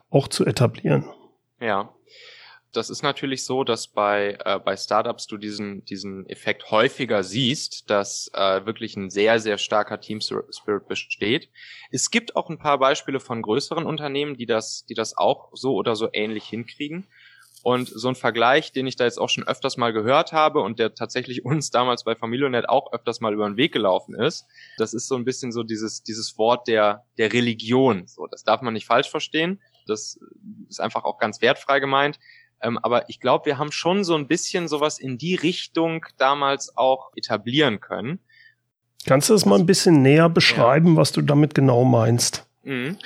auch 0.10 0.28
zu 0.28 0.46
etablieren. 0.46 1.06
Ja. 1.60 1.94
Das 2.74 2.90
ist 2.90 3.04
natürlich 3.04 3.46
so, 3.46 3.64
dass 3.64 3.88
bei, 3.88 4.36
äh, 4.44 4.58
bei 4.58 4.76
Startups 4.76 5.28
du 5.28 5.38
diesen, 5.38 5.86
diesen 5.86 6.26
Effekt 6.26 6.72
häufiger 6.72 7.22
siehst, 7.24 7.88
dass 7.92 8.32
äh, 8.34 8.66
wirklich 8.66 8.96
ein 8.98 9.12
sehr, 9.12 9.40
sehr 9.40 9.60
starker 9.60 10.02
Team 10.02 10.22
Spirit 10.22 10.88
besteht. 10.88 11.50
Es 11.92 12.10
gibt 12.10 12.36
auch 12.36 12.50
ein 12.50 12.58
paar 12.58 12.80
Beispiele 12.80 13.20
von 13.20 13.44
größeren 13.44 13.86
Unternehmen, 13.86 14.38
die 14.38 14.48
das, 14.48 14.86
die 14.90 14.96
das 14.96 15.16
auch 15.16 15.52
so 15.54 15.76
oder 15.76 15.96
so 15.96 16.10
ähnlich 16.14 16.46
hinkriegen. 16.46 17.06
Und 17.64 17.88
so 17.88 18.10
ein 18.10 18.16
Vergleich, 18.16 18.74
den 18.74 18.88
ich 18.88 18.98
da 18.98 19.06
jetzt 19.06 19.18
auch 19.18 19.30
schon 19.30 19.48
öfters 19.48 19.78
mal 19.78 19.94
gehört 19.94 20.34
habe 20.34 20.60
und 20.60 20.80
der 20.80 20.94
tatsächlich 20.96 21.46
uns 21.46 21.72
damals 21.72 22.04
bei 22.04 22.14
Familionet 22.14 22.68
auch 22.68 22.92
öfters 22.92 23.22
mal 23.22 23.34
über 23.34 23.50
den 23.50 23.58
Weg 23.58 23.72
gelaufen 23.72 24.14
ist, 24.14 24.46
das 24.78 24.94
ist 24.94 25.08
so 25.08 25.16
ein 25.16 25.24
bisschen 25.24 25.52
so 25.54 25.64
dieses, 25.64 26.04
dieses 26.04 26.38
Wort 26.38 26.68
der, 26.68 27.06
der 27.18 27.32
Religion. 27.32 28.06
So, 28.06 28.28
das 28.28 28.44
darf 28.44 28.62
man 28.62 28.74
nicht 28.74 28.86
falsch 28.86 29.10
verstehen. 29.10 29.62
Das 29.88 30.20
ist 30.68 30.82
einfach 30.82 31.06
auch 31.06 31.18
ganz 31.18 31.42
wertfrei 31.42 31.80
gemeint. 31.80 32.20
Ähm, 32.62 32.78
aber 32.82 33.10
ich 33.10 33.22
glaube, 33.22 33.46
wir 33.46 33.58
haben 33.58 33.72
schon 33.72 34.04
so 34.04 34.16
ein 34.16 34.28
bisschen 34.28 34.68
sowas 34.68 35.00
in 35.00 35.18
die 35.18 35.36
Richtung 35.36 36.06
damals 36.18 36.78
auch 36.78 37.12
etablieren 37.16 37.80
können. 37.80 38.20
Kannst 39.06 39.30
du 39.30 39.34
das 39.34 39.46
mal 39.46 39.60
ein 39.60 39.66
bisschen 39.66 40.02
näher 40.02 40.30
beschreiben, 40.30 40.94
ja. 40.94 40.98
was 40.98 41.14
du 41.14 41.22
damit 41.22 41.56
genau 41.56 41.86
meinst? 41.86 42.46
Mhm 42.64 42.98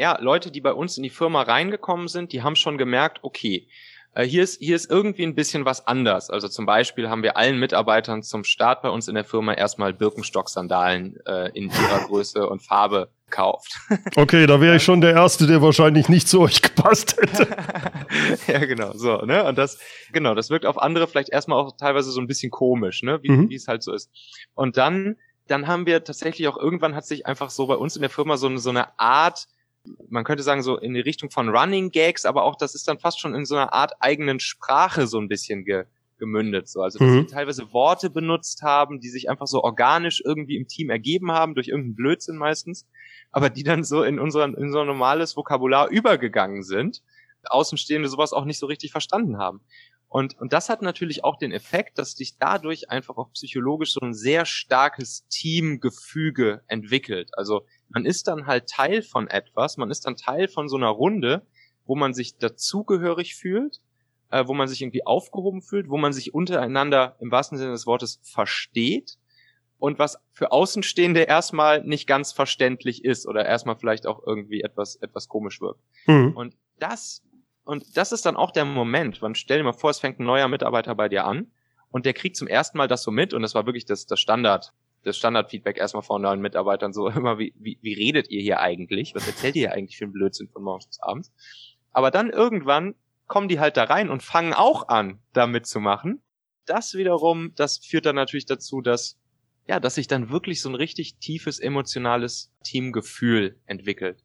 ja, 0.00 0.18
Leute, 0.18 0.50
die 0.50 0.62
bei 0.62 0.72
uns 0.72 0.96
in 0.96 1.02
die 1.02 1.10
Firma 1.10 1.42
reingekommen 1.42 2.08
sind, 2.08 2.32
die 2.32 2.42
haben 2.42 2.56
schon 2.56 2.78
gemerkt, 2.78 3.18
okay, 3.20 3.68
äh, 4.14 4.24
hier 4.24 4.42
ist, 4.42 4.58
hier 4.58 4.74
ist 4.74 4.90
irgendwie 4.90 5.24
ein 5.24 5.34
bisschen 5.34 5.66
was 5.66 5.86
anders. 5.86 6.30
Also 6.30 6.48
zum 6.48 6.64
Beispiel 6.64 7.10
haben 7.10 7.22
wir 7.22 7.36
allen 7.36 7.58
Mitarbeitern 7.58 8.22
zum 8.22 8.42
Start 8.42 8.80
bei 8.80 8.88
uns 8.88 9.08
in 9.08 9.14
der 9.14 9.24
Firma 9.24 9.52
erstmal 9.52 9.92
Birkenstock-Sandalen 9.92 11.18
äh, 11.26 11.50
in 11.50 11.64
ihrer 11.64 11.98
Größe 12.06 12.48
und 12.48 12.60
Farbe 12.62 13.10
gekauft. 13.26 13.78
Okay, 14.16 14.46
da 14.46 14.60
wäre 14.60 14.76
ich 14.76 14.82
schon 14.82 15.02
der 15.02 15.12
Erste, 15.12 15.46
der 15.46 15.60
wahrscheinlich 15.60 16.08
nicht 16.08 16.28
zu 16.28 16.40
euch 16.40 16.62
gepasst 16.62 17.16
hätte. 17.20 17.48
ja, 18.46 18.58
genau, 18.60 18.92
so, 18.94 19.18
ne? 19.18 19.44
Und 19.44 19.58
das, 19.58 19.78
genau, 20.12 20.34
das 20.34 20.48
wirkt 20.48 20.64
auf 20.64 20.80
andere 20.80 21.06
vielleicht 21.08 21.28
erstmal 21.28 21.58
auch 21.58 21.76
teilweise 21.76 22.10
so 22.10 22.22
ein 22.22 22.26
bisschen 22.26 22.50
komisch, 22.50 23.02
ne? 23.02 23.22
Wie, 23.22 23.30
mhm. 23.30 23.52
es 23.52 23.68
halt 23.68 23.82
so 23.82 23.92
ist. 23.92 24.10
Und 24.54 24.78
dann, 24.78 25.16
dann 25.46 25.66
haben 25.66 25.84
wir 25.84 26.02
tatsächlich 26.04 26.48
auch 26.48 26.56
irgendwann 26.56 26.94
hat 26.94 27.04
sich 27.04 27.26
einfach 27.26 27.50
so 27.50 27.66
bei 27.66 27.74
uns 27.74 27.96
in 27.96 28.02
der 28.02 28.10
Firma 28.10 28.38
so, 28.38 28.56
so 28.56 28.70
eine 28.70 28.98
Art 28.98 29.46
man 30.08 30.24
könnte 30.24 30.42
sagen, 30.42 30.62
so 30.62 30.78
in 30.78 30.94
die 30.94 31.00
Richtung 31.00 31.30
von 31.30 31.48
Running 31.48 31.90
Gags, 31.90 32.26
aber 32.26 32.44
auch 32.44 32.56
das 32.56 32.74
ist 32.74 32.86
dann 32.88 32.98
fast 32.98 33.20
schon 33.20 33.34
in 33.34 33.44
so 33.44 33.56
einer 33.56 33.72
Art 33.72 33.92
eigenen 34.00 34.40
Sprache 34.40 35.06
so 35.06 35.18
ein 35.18 35.28
bisschen 35.28 35.64
ge, 35.64 35.84
gemündet. 36.18 36.68
So. 36.68 36.82
Also 36.82 36.98
dass 36.98 37.08
mhm. 37.08 37.20
sie 37.20 37.26
teilweise 37.26 37.72
Worte 37.72 38.10
benutzt 38.10 38.62
haben, 38.62 39.00
die 39.00 39.08
sich 39.08 39.28
einfach 39.28 39.46
so 39.46 39.62
organisch 39.64 40.22
irgendwie 40.24 40.56
im 40.56 40.68
Team 40.68 40.90
ergeben 40.90 41.32
haben, 41.32 41.54
durch 41.54 41.68
irgendeinen 41.68 41.96
Blödsinn 41.96 42.36
meistens, 42.36 42.86
aber 43.32 43.50
die 43.50 43.64
dann 43.64 43.82
so 43.82 44.02
in 44.02 44.20
unser, 44.20 44.44
in 44.44 44.70
so 44.70 44.80
ein 44.80 44.86
normales 44.86 45.36
Vokabular 45.36 45.88
übergegangen 45.88 46.62
sind, 46.62 47.02
Außenstehende 47.44 48.08
sowas 48.08 48.32
auch 48.32 48.44
nicht 48.44 48.58
so 48.58 48.66
richtig 48.66 48.92
verstanden 48.92 49.38
haben. 49.38 49.62
Und, 50.08 50.36
und 50.40 50.52
das 50.52 50.68
hat 50.68 50.82
natürlich 50.82 51.22
auch 51.22 51.38
den 51.38 51.52
Effekt, 51.52 51.96
dass 51.96 52.12
sich 52.12 52.36
dadurch 52.36 52.90
einfach 52.90 53.16
auch 53.16 53.32
psychologisch 53.32 53.92
so 53.92 54.00
ein 54.00 54.12
sehr 54.12 54.44
starkes 54.44 55.26
Teamgefüge 55.28 56.62
entwickelt. 56.66 57.30
Also 57.34 57.64
man 57.90 58.04
ist 58.04 58.28
dann 58.28 58.46
halt 58.46 58.68
Teil 58.68 59.02
von 59.02 59.28
etwas, 59.28 59.76
man 59.76 59.90
ist 59.90 60.06
dann 60.06 60.16
Teil 60.16 60.48
von 60.48 60.68
so 60.68 60.76
einer 60.76 60.88
Runde, 60.88 61.46
wo 61.84 61.96
man 61.96 62.14
sich 62.14 62.38
dazugehörig 62.38 63.34
fühlt, 63.34 63.80
äh, 64.30 64.46
wo 64.46 64.54
man 64.54 64.68
sich 64.68 64.80
irgendwie 64.80 65.06
aufgehoben 65.06 65.60
fühlt, 65.60 65.88
wo 65.88 65.98
man 65.98 66.12
sich 66.12 66.32
untereinander 66.32 67.16
im 67.20 67.30
wahrsten 67.30 67.58
Sinne 67.58 67.72
des 67.72 67.86
Wortes 67.86 68.20
versteht 68.22 69.18
und 69.78 69.98
was 69.98 70.18
für 70.32 70.52
Außenstehende 70.52 71.22
erstmal 71.22 71.82
nicht 71.82 72.06
ganz 72.06 72.32
verständlich 72.32 73.04
ist 73.04 73.26
oder 73.26 73.44
erstmal 73.44 73.76
vielleicht 73.76 74.06
auch 74.06 74.24
irgendwie 74.24 74.60
etwas, 74.60 74.96
etwas 74.96 75.26
komisch 75.28 75.60
wirkt. 75.60 75.82
Mhm. 76.06 76.36
Und 76.36 76.56
das, 76.78 77.22
und 77.64 77.96
das 77.96 78.12
ist 78.12 78.24
dann 78.24 78.36
auch 78.36 78.52
der 78.52 78.64
Moment, 78.64 79.20
man 79.20 79.34
stell 79.34 79.58
dir 79.58 79.64
mal 79.64 79.72
vor, 79.72 79.90
es 79.90 79.98
fängt 79.98 80.20
ein 80.20 80.24
neuer 80.24 80.48
Mitarbeiter 80.48 80.94
bei 80.94 81.08
dir 81.08 81.24
an 81.24 81.50
und 81.90 82.06
der 82.06 82.14
kriegt 82.14 82.36
zum 82.36 82.46
ersten 82.46 82.78
Mal 82.78 82.88
das 82.88 83.02
so 83.02 83.10
mit 83.10 83.34
und 83.34 83.42
das 83.42 83.54
war 83.54 83.66
wirklich 83.66 83.84
das, 83.84 84.06
das 84.06 84.20
Standard, 84.20 84.72
das 85.02 85.16
Standardfeedback 85.16 85.78
erstmal 85.78 86.02
von 86.02 86.22
neuen 86.22 86.40
Mitarbeitern 86.40 86.92
so 86.92 87.08
immer, 87.08 87.38
wie, 87.38 87.54
wie, 87.58 87.78
wie 87.82 87.94
redet 87.94 88.30
ihr 88.30 88.42
hier 88.42 88.60
eigentlich? 88.60 89.14
Was 89.14 89.26
erzählt 89.26 89.56
ihr 89.56 89.68
hier 89.68 89.72
eigentlich 89.72 89.96
für 89.96 90.04
einen 90.04 90.12
Blödsinn 90.12 90.48
von 90.48 90.62
morgens 90.62 90.86
bis 90.86 91.00
abends? 91.00 91.32
Aber 91.92 92.10
dann 92.10 92.30
irgendwann 92.30 92.94
kommen 93.26 93.48
die 93.48 93.60
halt 93.60 93.76
da 93.76 93.84
rein 93.84 94.10
und 94.10 94.22
fangen 94.22 94.52
auch 94.52 94.88
an, 94.88 95.20
da 95.32 95.46
mitzumachen. 95.46 96.22
Das 96.66 96.94
wiederum, 96.94 97.54
das 97.54 97.78
führt 97.78 98.06
dann 98.06 98.16
natürlich 98.16 98.46
dazu, 98.46 98.80
dass, 98.80 99.18
ja, 99.66 99.80
dass 99.80 99.94
sich 99.94 100.08
dann 100.08 100.30
wirklich 100.30 100.60
so 100.60 100.68
ein 100.68 100.74
richtig 100.74 101.16
tiefes 101.18 101.58
emotionales 101.58 102.52
Teamgefühl 102.64 103.58
entwickelt. 103.66 104.24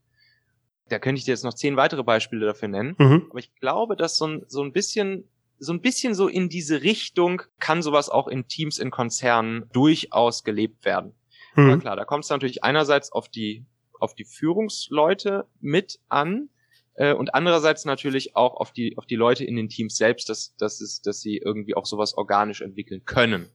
Da 0.89 1.00
könnte 1.00 1.20
ich 1.20 1.25
dir 1.25 1.32
jetzt 1.32 1.44
noch 1.44 1.53
zehn 1.53 1.77
weitere 1.77 2.03
Beispiele 2.03 2.46
dafür 2.46 2.67
nennen. 2.67 2.96
Mhm. 2.98 3.27
Aber 3.29 3.39
ich 3.39 3.53
glaube, 3.55 3.96
dass 3.96 4.17
so 4.17 4.27
ein, 4.27 4.46
so 4.48 4.63
ein 4.63 4.72
bisschen 4.72 5.27
so 5.60 5.74
ein 5.74 5.82
bisschen 5.82 6.14
so 6.14 6.28
in 6.28 6.50
diese 6.50 6.82
Richtung 6.82 7.42
kann 7.60 7.82
sowas 7.82 8.10
auch 8.10 8.28
in 8.28 8.48
Teams, 8.48 8.80
in 8.80 8.92
Konzernen 8.92 9.70
durchaus 9.74 10.44
gelebt 10.44 10.86
werden. 10.86 11.14
Mhm. 11.56 11.70
Ja, 11.70 11.78
klar, 11.78 11.96
da 11.96 12.06
kommt 12.06 12.24
es 12.26 12.30
natürlich 12.30 12.64
einerseits 12.64 13.12
auf 13.12 13.30
die, 13.30 13.66
auf 14.00 14.16
die 14.16 14.26
Führungsleute 14.26 15.46
mit 15.62 16.00
an, 16.10 16.50
äh, 16.96 17.14
und 17.14 17.34
andererseits 17.36 17.86
natürlich 17.86 18.36
auch 18.36 18.56
auf 18.56 18.72
die, 18.72 18.98
auf 18.98 19.06
die 19.06 19.16
Leute 19.16 19.44
in 19.44 19.56
den 19.56 19.70
Teams 19.70 19.98
selbst, 19.98 20.30
dass, 20.30 20.56
dass, 20.58 20.82
es, 20.82 21.02
dass 21.02 21.22
sie 21.22 21.38
irgendwie 21.38 21.76
auch 21.76 21.86
sowas 21.86 22.18
organisch 22.18 22.62
entwickeln 22.62 23.04
können. 23.06 23.48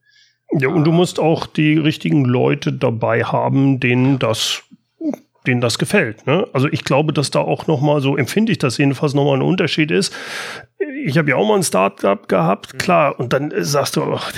Ja, 0.52 0.68
und 0.68 0.84
du 0.84 0.90
musst 0.92 1.20
auch 1.20 1.46
die 1.46 1.78
richtigen 1.78 2.24
Leute 2.24 2.72
dabei 2.72 3.22
haben, 3.22 3.78
denen 3.78 4.18
das 4.18 4.64
denen 5.46 5.60
das 5.60 5.78
gefällt. 5.78 6.26
Ne? 6.26 6.46
Also 6.52 6.68
ich 6.68 6.84
glaube, 6.84 7.12
dass 7.12 7.30
da 7.30 7.40
auch 7.40 7.66
noch 7.66 7.80
mal 7.80 8.00
so 8.00 8.16
empfinde 8.16 8.52
ich 8.52 8.58
das 8.58 8.76
jedenfalls 8.76 9.14
noch 9.14 9.24
mal 9.24 9.34
ein 9.34 9.42
Unterschied 9.42 9.90
ist. 9.90 10.14
Ich 11.04 11.16
habe 11.16 11.30
ja 11.30 11.36
auch 11.36 11.48
mal 11.48 11.56
ein 11.56 11.62
Startup 11.62 12.28
gehabt, 12.28 12.74
mhm. 12.74 12.78
klar. 12.78 13.18
Und 13.18 13.32
dann 13.32 13.52
sagst 13.56 13.96
du, 13.96 14.02
ach, 14.02 14.32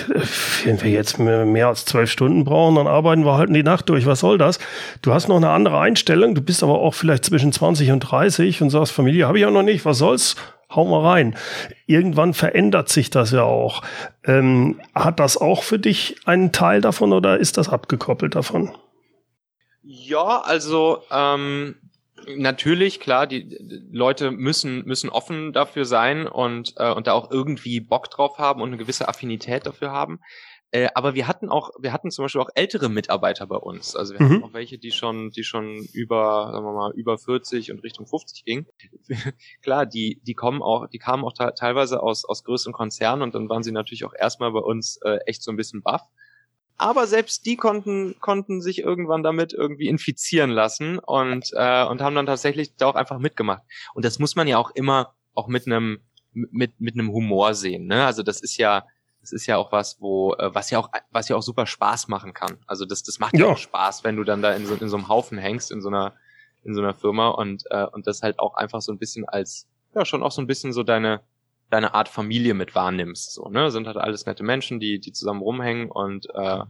wenn 0.64 0.80
wir 0.80 0.90
jetzt 0.90 1.18
mehr 1.18 1.68
als 1.68 1.84
zwölf 1.84 2.10
Stunden 2.10 2.44
brauchen, 2.44 2.76
dann 2.76 2.86
arbeiten 2.86 3.24
wir 3.24 3.36
halt 3.36 3.54
die 3.54 3.62
Nacht 3.62 3.88
durch. 3.88 4.06
Was 4.06 4.20
soll 4.20 4.38
das? 4.38 4.60
Du 5.02 5.12
hast 5.12 5.28
noch 5.28 5.36
eine 5.36 5.50
andere 5.50 5.80
Einstellung. 5.80 6.34
Du 6.34 6.42
bist 6.42 6.62
aber 6.62 6.78
auch 6.78 6.94
vielleicht 6.94 7.24
zwischen 7.24 7.52
20 7.52 7.90
und 7.90 8.00
30 8.00 8.62
und 8.62 8.70
sagst, 8.70 8.92
Familie 8.92 9.26
habe 9.26 9.38
ich 9.38 9.46
auch 9.46 9.50
noch 9.50 9.62
nicht. 9.62 9.84
Was 9.84 9.98
soll's? 9.98 10.36
Hau 10.74 10.86
mal 10.86 11.06
rein. 11.06 11.34
Irgendwann 11.86 12.32
verändert 12.32 12.88
sich 12.88 13.10
das 13.10 13.30
ja 13.32 13.42
auch. 13.42 13.82
Ähm, 14.24 14.80
hat 14.94 15.20
das 15.20 15.36
auch 15.36 15.64
für 15.64 15.78
dich 15.78 16.16
einen 16.24 16.52
Teil 16.52 16.80
davon 16.80 17.12
oder 17.12 17.38
ist 17.38 17.58
das 17.58 17.68
abgekoppelt 17.68 18.34
davon? 18.36 18.70
Ja, 19.82 20.40
also 20.40 21.02
ähm, 21.10 21.76
natürlich, 22.36 23.00
klar, 23.00 23.26
die 23.26 23.58
Leute 23.90 24.30
müssen 24.30 24.84
müssen 24.84 25.10
offen 25.10 25.52
dafür 25.52 25.84
sein 25.84 26.26
und 26.26 26.74
äh, 26.76 26.92
und 26.92 27.06
da 27.06 27.12
auch 27.12 27.30
irgendwie 27.30 27.80
Bock 27.80 28.10
drauf 28.10 28.38
haben 28.38 28.62
und 28.62 28.68
eine 28.68 28.76
gewisse 28.76 29.08
Affinität 29.08 29.66
dafür 29.66 29.90
haben. 29.90 30.20
Äh, 30.74 30.88
aber 30.94 31.14
wir 31.14 31.28
hatten 31.28 31.50
auch, 31.50 31.70
wir 31.78 31.92
hatten 31.92 32.10
zum 32.10 32.24
Beispiel 32.24 32.40
auch 32.40 32.48
ältere 32.54 32.88
Mitarbeiter 32.88 33.46
bei 33.46 33.56
uns. 33.56 33.94
Also 33.94 34.14
wir 34.14 34.22
mhm. 34.22 34.30
hatten 34.30 34.44
auch 34.44 34.52
welche, 34.54 34.78
die 34.78 34.90
schon, 34.90 35.30
die 35.30 35.44
schon 35.44 35.76
über, 35.92 36.50
sagen 36.50 36.64
wir 36.64 36.72
mal, 36.72 36.92
über 36.94 37.18
40 37.18 37.72
und 37.72 37.82
Richtung 37.82 38.06
50 38.06 38.44
gingen. 38.46 38.66
Klar, 39.62 39.84
die, 39.84 40.22
die 40.22 40.32
kommen 40.32 40.62
auch, 40.62 40.86
die 40.86 40.98
kamen 40.98 41.24
auch 41.24 41.34
teilweise 41.34 42.02
aus, 42.02 42.24
aus 42.24 42.42
größeren 42.44 42.72
Konzernen 42.72 43.22
und 43.22 43.34
dann 43.34 43.50
waren 43.50 43.62
sie 43.62 43.70
natürlich 43.70 44.06
auch 44.06 44.14
erstmal 44.18 44.50
bei 44.52 44.60
uns 44.60 44.96
äh, 45.02 45.18
echt 45.26 45.42
so 45.42 45.50
ein 45.50 45.58
bisschen 45.58 45.82
baff 45.82 46.08
aber 46.82 47.06
selbst 47.06 47.46
die 47.46 47.56
konnten 47.56 48.16
konnten 48.20 48.60
sich 48.60 48.80
irgendwann 48.80 49.22
damit 49.22 49.52
irgendwie 49.52 49.86
infizieren 49.86 50.50
lassen 50.50 50.98
und 50.98 51.50
äh, 51.52 51.84
und 51.84 52.02
haben 52.02 52.16
dann 52.16 52.26
tatsächlich 52.26 52.76
da 52.76 52.86
auch 52.86 52.96
einfach 52.96 53.18
mitgemacht. 53.18 53.62
Und 53.94 54.04
das 54.04 54.18
muss 54.18 54.34
man 54.34 54.48
ja 54.48 54.58
auch 54.58 54.72
immer 54.72 55.14
auch 55.32 55.46
mit 55.46 55.66
einem 55.66 56.00
mit 56.32 56.80
mit 56.80 56.94
einem 56.94 57.12
Humor 57.12 57.54
sehen. 57.54 57.86
Ne? 57.86 58.04
Also 58.04 58.24
das 58.24 58.40
ist 58.40 58.56
ja 58.56 58.84
das 59.20 59.30
ist 59.30 59.46
ja 59.46 59.58
auch 59.58 59.70
was, 59.70 60.00
wo 60.00 60.34
äh, 60.34 60.52
was 60.52 60.70
ja 60.70 60.80
auch 60.80 60.90
was 61.12 61.28
ja 61.28 61.36
auch 61.36 61.42
super 61.42 61.66
Spaß 61.66 62.08
machen 62.08 62.34
kann. 62.34 62.58
Also 62.66 62.84
das 62.84 63.04
das 63.04 63.20
macht 63.20 63.34
ja, 63.34 63.46
ja 63.46 63.52
auch 63.52 63.58
Spaß, 63.58 64.02
wenn 64.02 64.16
du 64.16 64.24
dann 64.24 64.42
da 64.42 64.52
in 64.52 64.66
so 64.66 64.74
in 64.74 64.88
so 64.88 64.96
einem 64.96 65.08
Haufen 65.08 65.38
hängst 65.38 65.70
in 65.70 65.80
so 65.80 65.88
einer 65.88 66.14
in 66.64 66.74
so 66.74 66.82
einer 66.82 66.94
Firma 66.94 67.28
und 67.28 67.62
äh, 67.70 67.86
und 67.86 68.08
das 68.08 68.22
halt 68.22 68.40
auch 68.40 68.54
einfach 68.54 68.80
so 68.80 68.90
ein 68.90 68.98
bisschen 68.98 69.28
als 69.28 69.68
ja 69.94 70.04
schon 70.04 70.24
auch 70.24 70.32
so 70.32 70.42
ein 70.42 70.48
bisschen 70.48 70.72
so 70.72 70.82
deine 70.82 71.20
deine 71.72 71.94
Art 71.94 72.08
Familie 72.08 72.52
mit 72.52 72.74
wahrnimmst. 72.74 73.32
So, 73.32 73.48
ne? 73.48 73.70
Sind 73.70 73.86
halt 73.86 73.96
alles 73.96 74.26
nette 74.26 74.44
Menschen, 74.44 74.78
die, 74.78 75.00
die 75.00 75.12
zusammen 75.12 75.40
rumhängen 75.40 75.90
und, 75.90 76.28
äh, 76.34 76.60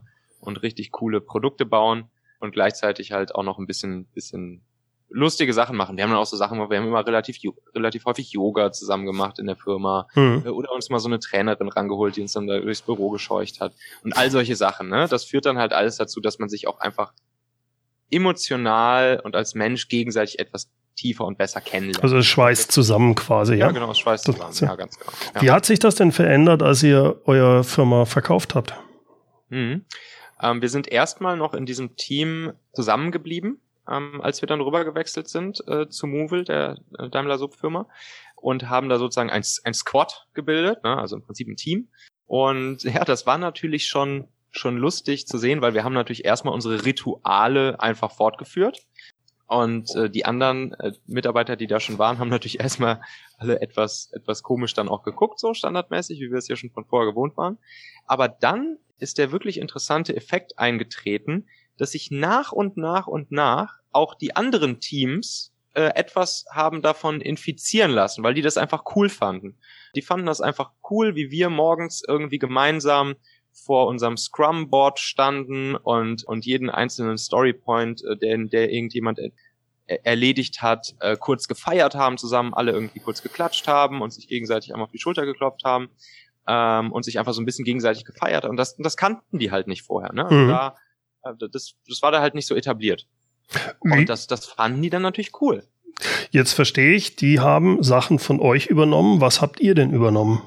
und 0.41 0.63
richtig 0.63 0.93
coole 0.93 1.21
Produkte 1.21 1.67
bauen 1.67 2.05
und 2.39 2.53
gleichzeitig 2.53 3.11
halt 3.11 3.35
auch 3.35 3.43
noch 3.43 3.59
ein 3.59 3.67
bisschen, 3.67 4.07
bisschen 4.15 4.63
lustige 5.09 5.53
Sachen 5.53 5.77
machen. 5.77 5.97
Wir 5.97 6.05
haben 6.05 6.11
dann 6.11 6.21
auch 6.21 6.27
so 6.27 6.37
Sachen, 6.37 6.59
wir 6.59 6.79
haben 6.79 6.87
immer 6.87 7.05
relativ, 7.05 7.39
relativ 7.75 8.05
häufig 8.05 8.31
Yoga 8.31 8.71
zusammen 8.71 9.05
gemacht 9.05 9.41
in 9.41 9.47
der 9.47 9.57
Firma 9.57 10.07
mhm. 10.15 10.47
oder 10.47 10.73
uns 10.73 10.89
mal 10.89 11.01
so 11.01 11.09
eine 11.09 11.19
Trainerin 11.19 11.69
rangeholt, 11.69 12.17
die 12.17 12.23
uns 12.23 12.33
dann 12.33 12.47
da 12.47 12.61
durchs 12.61 12.83
Büro 12.83 13.11
gescheucht 13.11 13.61
hat 13.61 13.75
und 14.05 14.17
all 14.17 14.31
solche 14.31 14.55
Sachen. 14.55 14.89
Ne? 14.89 15.09
Das 15.11 15.25
führt 15.25 15.47
dann 15.47 15.59
halt 15.59 15.73
alles 15.73 15.97
dazu, 15.97 16.21
dass 16.21 16.39
man 16.39 16.49
sich 16.49 16.69
auch 16.69 16.79
einfach 16.79 17.13
emotional 18.11 19.21
und 19.25 19.35
als 19.35 19.55
Mensch 19.55 19.89
gegenseitig 19.89 20.39
etwas 20.39 20.71
tiefer 20.95 21.25
und 21.25 21.39
besser 21.39 21.61
kennenlernt. 21.61 22.03
Also 22.03 22.19
es 22.19 22.27
schweißt 22.27 22.71
zusammen 22.71 23.15
quasi, 23.15 23.55
ja? 23.55 23.67
Ja, 23.67 23.73
genau, 23.73 23.91
es 23.91 23.99
schweißt 23.99 24.25
zusammen, 24.25 24.51
das, 24.51 24.61
ja, 24.61 24.75
ganz 24.75 24.99
genau. 24.99 25.13
Ja. 25.35 25.43
Wie 25.43 25.51
hat 25.51 25.67
sich 25.67 25.79
das 25.79 25.95
denn 25.95 26.13
verändert, 26.13 26.63
als 26.63 26.83
ihr 26.83 27.21
eure 27.25 27.65
Firma 27.65 28.05
verkauft 28.05 28.55
habt? 28.55 28.75
Mhm. 29.49 29.85
Ähm, 30.41 30.63
wir 30.63 30.69
sind 30.69 30.89
erstmal 30.89 31.37
noch 31.37 31.55
in 31.55 31.67
diesem 31.67 31.97
Team 31.97 32.53
zusammengeblieben, 32.73 33.61
ähm, 33.89 34.21
als 34.23 34.43
wir 34.43 34.47
dann 34.47 34.61
rüber 34.61 34.85
gewechselt 34.85 35.29
sind 35.29 35.67
äh, 35.69 35.89
zu 35.89 36.07
Movil, 36.07 36.45
der 36.45 36.79
äh, 36.99 37.09
Daimler 37.09 37.39
Sub-Firma, 37.39 37.89
und 38.37 38.69
haben 38.69 38.89
da 38.89 38.99
sozusagen 38.99 39.31
ein, 39.31 39.43
ein 39.65 39.75
Squad 39.75 40.27
gebildet, 40.35 40.83
ne? 40.83 40.97
also 40.99 41.17
im 41.17 41.23
Prinzip 41.23 41.49
ein 41.49 41.57
Team. 41.57 41.89
Und 42.27 42.83
ja, 42.83 43.05
das 43.05 43.27
war 43.27 43.39
natürlich 43.39 43.87
schon 43.87 44.29
schon 44.53 44.77
lustig 44.77 45.27
zu 45.27 45.39
sehen, 45.39 45.63
weil 45.63 45.75
wir 45.75 45.83
haben 45.83 45.95
natürlich 45.95 46.25
erstmal 46.25 46.55
unsere 46.55 46.85
Rituale 46.85 47.81
einfach 47.81 48.13
fortgeführt. 48.13 48.83
Und 49.53 49.95
äh, 49.97 50.09
die 50.09 50.25
anderen 50.25 50.73
äh, 50.81 50.93
Mitarbeiter, 51.07 51.57
die 51.57 51.67
da 51.67 51.79
schon 51.79 51.99
waren, 51.99 52.19
haben 52.19 52.31
natürlich 52.31 52.59
erstmal 52.61 53.03
alle 53.37 53.61
etwas, 53.61 54.11
etwas 54.15 54.43
komisch 54.43 54.73
dann 54.73 54.89
auch 54.89 55.03
geguckt, 55.03 55.39
so 55.39 55.53
standardmäßig, 55.53 56.21
wie 56.21 56.31
wir 56.31 56.39
es 56.39 56.49
ja 56.49 56.57
schon 56.57 56.71
von 56.71 56.87
vorher 56.87 57.11
gewohnt 57.11 57.37
waren. 57.37 57.59
Aber 58.07 58.29
dann 58.29 58.79
ist 58.97 59.19
der 59.19 59.31
wirklich 59.31 59.59
interessante 59.59 60.17
Effekt 60.17 60.59
eingetreten, 60.59 61.49
dass 61.77 61.93
sich 61.93 62.11
nach 62.11 62.53
und 62.53 62.79
nach 62.79 63.09
und 63.09 63.31
nach 63.31 63.81
auch 63.91 64.15
die 64.15 64.35
anderen 64.35 64.81
Teams 64.81 65.53
äh, 65.75 65.91
etwas 65.97 66.47
haben 66.51 66.81
davon 66.81 67.21
infizieren 67.21 67.91
lassen, 67.91 68.23
weil 68.23 68.33
die 68.33 68.41
das 68.41 68.57
einfach 68.57 68.85
cool 68.97 69.11
fanden. 69.11 69.59
Die 69.95 70.03
fanden 70.03 70.25
das 70.25 70.41
einfach 70.41 70.71
cool, 70.91 71.15
wie 71.15 71.31
wir 71.31 71.51
morgens 71.51 72.03
irgendwie 72.09 72.39
gemeinsam 72.39 73.17
vor 73.53 73.87
unserem 73.87 74.17
Scrum-Board 74.17 74.99
standen 74.99 75.77
und, 75.77 76.25
und 76.25 76.45
jeden 76.45 76.71
einzelnen 76.71 77.19
Storypoint, 77.19 78.03
äh, 78.05 78.17
den, 78.17 78.49
der 78.49 78.73
irgendjemand 78.73 79.19
er 79.87 80.07
erledigt 80.07 80.63
hat, 80.63 80.95
äh, 81.01 81.17
kurz 81.17 81.49
gefeiert 81.49 81.95
haben 81.95 82.17
zusammen, 82.17 82.55
alle 82.55 82.73
irgendwie 82.73 83.01
kurz 83.01 83.23
geklatscht 83.23 83.67
haben 83.67 84.01
und 84.01 84.13
sich 84.13 84.29
gegenseitig 84.29 84.73
einmal 84.73 84.87
auf 84.87 84.93
die 84.93 84.99
Schulter 84.99 85.27
geklopft 85.27 85.65
haben 85.65 85.91
ähm, 86.47 86.93
und 86.93 87.05
sich 87.05 87.19
einfach 87.19 87.33
so 87.33 87.43
ein 87.43 87.45
bisschen 87.45 87.65
gegenseitig 87.65 88.05
gefeiert. 88.05 88.45
Und 88.45 88.57
das, 88.57 88.77
das 88.77 88.97
kannten 88.97 89.39
die 89.39 89.51
halt 89.51 89.67
nicht 89.67 89.83
vorher. 89.83 90.13
Ne? 90.13 90.25
Also 90.25 90.37
mhm. 90.37 90.49
da, 90.49 90.77
äh, 91.25 91.49
das, 91.51 91.75
das 91.89 92.03
war 92.03 92.13
da 92.13 92.21
halt 92.21 92.35
nicht 92.35 92.47
so 92.47 92.55
etabliert. 92.55 93.07
Und 93.81 94.09
das, 94.09 94.27
das 94.27 94.47
fanden 94.47 94.83
die 94.83 94.91
dann 94.91 95.03
natürlich 95.03 95.41
cool. 95.41 95.67
Jetzt 96.31 96.53
verstehe 96.53 96.95
ich, 96.95 97.17
die 97.17 97.41
haben 97.41 97.83
Sachen 97.83 98.19
von 98.19 98.41
euch 98.41 98.67
übernommen. 98.67 99.21
Was 99.21 99.43
habt 99.43 99.61
ihr 99.61 99.75
denn 99.75 99.93
übernommen? 99.93 100.43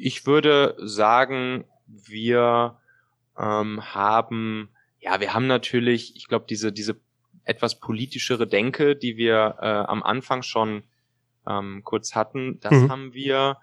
Ich 0.00 0.26
würde 0.26 0.76
sagen, 0.78 1.64
wir 1.86 2.78
ähm, 3.38 3.82
haben, 3.94 4.70
ja, 5.00 5.20
wir 5.20 5.34
haben 5.34 5.46
natürlich, 5.46 6.16
ich 6.16 6.28
glaube, 6.28 6.46
diese, 6.48 6.72
diese 6.72 7.00
etwas 7.44 7.80
politischere 7.80 8.46
Denke, 8.46 8.94
die 8.96 9.16
wir 9.16 9.56
äh, 9.60 9.66
am 9.66 10.02
Anfang 10.02 10.42
schon 10.42 10.82
ähm, 11.46 11.82
kurz 11.84 12.14
hatten, 12.14 12.60
das 12.60 12.72
mhm. 12.72 12.90
haben 12.90 13.14
wir 13.14 13.56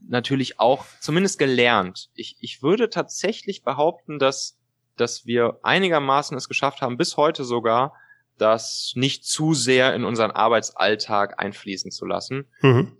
natürlich 0.00 0.60
auch 0.60 0.84
zumindest 1.00 1.38
gelernt. 1.38 2.10
Ich, 2.14 2.36
ich 2.40 2.62
würde 2.62 2.90
tatsächlich 2.90 3.62
behaupten, 3.62 4.18
dass, 4.18 4.58
dass 4.96 5.26
wir 5.26 5.58
einigermaßen 5.62 6.36
es 6.36 6.48
geschafft 6.48 6.82
haben, 6.82 6.96
bis 6.96 7.16
heute 7.16 7.44
sogar, 7.44 7.94
das 8.38 8.92
nicht 8.94 9.24
zu 9.24 9.52
sehr 9.52 9.94
in 9.94 10.04
unseren 10.04 10.30
Arbeitsalltag 10.30 11.38
einfließen 11.42 11.90
zu 11.90 12.06
lassen. 12.06 12.46
Mhm. 12.62 12.96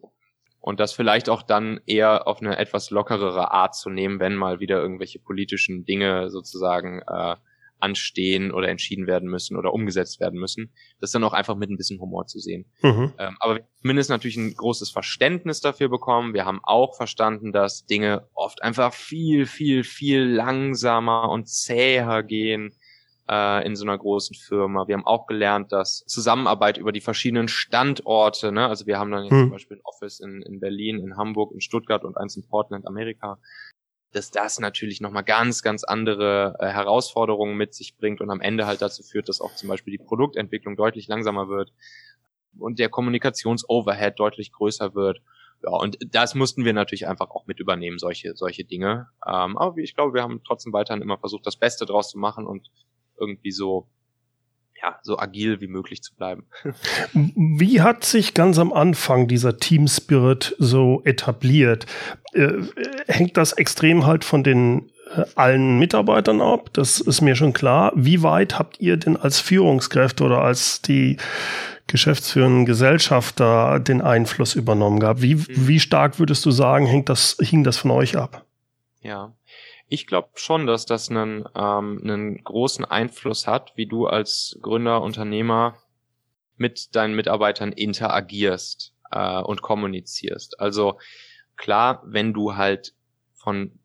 Und 0.61 0.79
das 0.79 0.93
vielleicht 0.93 1.29
auch 1.29 1.43
dann 1.43 1.81
eher 1.87 2.26
auf 2.26 2.40
eine 2.40 2.59
etwas 2.59 2.90
lockerere 2.90 3.50
Art 3.50 3.75
zu 3.75 3.88
nehmen, 3.88 4.21
wenn 4.21 4.35
mal 4.35 4.61
wieder 4.61 4.81
irgendwelche 4.81 5.19
politischen 5.19 5.85
Dinge 5.85 6.31
sozusagen 6.31 7.00
äh, 7.07 7.37
anstehen 7.81 8.52
oder 8.52 8.69
entschieden 8.69 9.07
werden 9.07 9.29
müssen 9.29 9.57
oder 9.57 9.73
umgesetzt 9.73 10.21
werden 10.21 10.38
müssen. 10.38 10.73
Das 11.00 11.11
dann 11.11 11.25
auch 11.25 11.33
einfach 11.33 11.57
mit 11.57 11.71
ein 11.71 11.76
bisschen 11.76 12.00
Humor 12.00 12.26
zu 12.26 12.38
sehen. 12.38 12.67
Mhm. 12.83 13.14
Ähm, 13.19 13.37
aber 13.40 13.55
wir 13.55 13.62
haben 13.62 13.69
zumindest 13.81 14.11
natürlich 14.11 14.37
ein 14.37 14.55
großes 14.55 14.90
Verständnis 14.90 15.61
dafür 15.61 15.88
bekommen. 15.88 16.35
Wir 16.35 16.45
haben 16.45 16.61
auch 16.62 16.95
verstanden, 16.95 17.52
dass 17.52 17.87
Dinge 17.87 18.29
oft 18.35 18.62
einfach 18.62 18.92
viel, 18.92 19.46
viel, 19.46 19.83
viel 19.83 20.23
langsamer 20.23 21.31
und 21.31 21.49
zäher 21.49 22.23
gehen 22.23 22.75
äh, 23.31 23.64
in 23.64 23.77
so 23.77 23.85
einer 23.85 23.97
großen 23.97 24.35
Firma. 24.35 24.88
Wir 24.88 24.97
haben 24.97 25.07
auch 25.07 25.27
gelernt, 25.27 25.71
dass 25.73 26.05
Zusammenarbeit 26.07 26.79
über 26.79 26.90
die 26.90 27.01
verschiedenen 27.01 27.49
Standorte, 27.49 28.51
ne, 28.51 28.66
also 28.66 28.87
wir 28.87 28.99
haben 28.99 29.12
dann 29.12 29.25
jetzt 29.25 29.33
mhm. 29.33 29.43
zum 29.43 29.51
Beispiel 29.51 29.77
ein 29.77 29.85
Office 29.85 30.21
in, 30.21 30.43
in 30.43 30.59
Berlin, 30.59 30.99
in 30.99 31.16
Hamburg, 31.16 31.53
in 31.53 31.61
Stuttgart 31.61 32.05
und 32.05 32.16
eins 32.16 32.37
in 32.37 32.47
Portland, 32.47 32.87
Amerika, 32.87 33.38
dass 34.12 34.33
das 34.33 34.59
natürlich 34.59 35.01
nochmal 35.01 35.23
ganz, 35.23 35.62
ganz 35.62 35.85
andere 35.85 36.57
äh, 36.59 36.66
Herausforderungen 36.66 37.57
mit 37.57 37.73
sich 37.75 37.97
bringt 37.97 38.21
und 38.21 38.31
am 38.31 38.40
Ende 38.40 38.66
halt 38.66 38.83
dazu 38.83 39.05
führt, 39.05 39.29
dass 39.29 39.40
auch 39.40 39.55
zum 39.55 39.69
Beispiel 39.69 39.93
die 39.97 40.05
Produktentwicklung 40.05 40.75
deutlich 40.75 41.07
langsamer 41.07 41.49
wird 41.49 41.73
und 42.59 42.81
der 42.81 42.88
Kommunikationsoverhead 42.88 44.19
deutlich 44.19 44.51
größer 44.51 44.97
wird. 44.97 45.23
Ja, 45.62 45.71
und 45.71 45.99
das 46.11 46.35
mussten 46.35 46.64
wir 46.64 46.73
natürlich 46.73 47.07
einfach 47.07 47.31
auch 47.31 47.47
mit 47.47 47.61
übernehmen, 47.61 47.99
solche, 47.99 48.35
solche 48.35 48.64
Dinge. 48.64 49.09
Ähm, 49.25 49.57
aber 49.59 49.77
ich 49.77 49.95
glaube, 49.95 50.14
wir 50.14 50.23
haben 50.23 50.43
trotzdem 50.45 50.73
weiterhin 50.73 51.03
immer 51.03 51.19
versucht, 51.19 51.47
das 51.47 51.57
Beste 51.57 51.85
draus 51.85 52.11
zu 52.11 52.19
machen 52.19 52.47
und 52.47 52.71
irgendwie 53.20 53.52
so 53.52 53.87
ja, 54.83 54.98
so 55.02 55.18
agil 55.18 55.61
wie 55.61 55.66
möglich 55.66 56.02
zu 56.02 56.14
bleiben. 56.14 56.46
Wie 57.12 57.80
hat 57.80 58.04
sich 58.04 58.35
ganz 58.35 58.59
am 58.59 58.72
Anfang 58.72 59.28
dieser 59.28 59.59
Team 59.59 59.87
Spirit 59.87 60.56
so 60.59 61.02
etabliert? 61.04 61.87
Äh, 62.33 62.62
hängt 63.06 63.37
das 63.37 63.52
extrem 63.52 64.06
halt 64.06 64.24
von 64.24 64.42
den 64.42 64.90
äh, 65.14 65.24
allen 65.35 65.78
Mitarbeitern 65.78 66.40
ab? 66.40 66.70
Das 66.72 67.00
ist 67.00 67.20
mir 67.20 67.37
schon 67.37 67.52
klar. 67.52 67.92
Wie 67.94 68.22
weit 68.22 68.59
habt 68.59 68.80
ihr 68.80 68.96
denn 68.96 69.16
als 69.16 69.40
Führungskräfte 69.40 70.24
oder 70.24 70.40
als 70.42 70.80
die 70.83 71.18
geschäftsführenden 71.87 72.66
Gesellschafter 72.66 73.80
den 73.80 74.00
Einfluss 74.00 74.54
übernommen 74.54 75.00
gehabt? 75.00 75.20
Wie, 75.22 75.35
mhm. 75.35 75.46
wie 75.48 75.80
stark 75.80 76.18
würdest 76.18 76.46
du 76.46 76.50
sagen, 76.50 76.87
hängt 76.87 77.09
das, 77.09 77.37
hing 77.40 77.64
das 77.64 77.76
von 77.76 77.90
euch 77.90 78.16
ab? 78.16 78.46
Ja, 79.02 79.33
ich 79.90 80.07
glaube 80.07 80.31
schon, 80.37 80.66
dass 80.66 80.87
das 80.87 81.11
einen, 81.11 81.44
ähm, 81.57 82.00
einen 82.03 82.44
großen 82.44 82.85
Einfluss 82.85 83.48
hat, 83.48 83.72
wie 83.74 83.87
du 83.87 84.07
als 84.07 84.57
Gründer, 84.62 85.03
Unternehmer 85.03 85.76
mit 86.57 86.94
deinen 86.94 87.16
Mitarbeitern 87.16 87.72
interagierst 87.72 88.94
äh, 89.11 89.40
und 89.40 89.62
kommunizierst. 89.62 90.61
Also 90.61 90.98
klar, 91.57 92.03
wenn 92.07 92.33
du 92.33 92.55
halt 92.55 92.94
von 93.35 93.81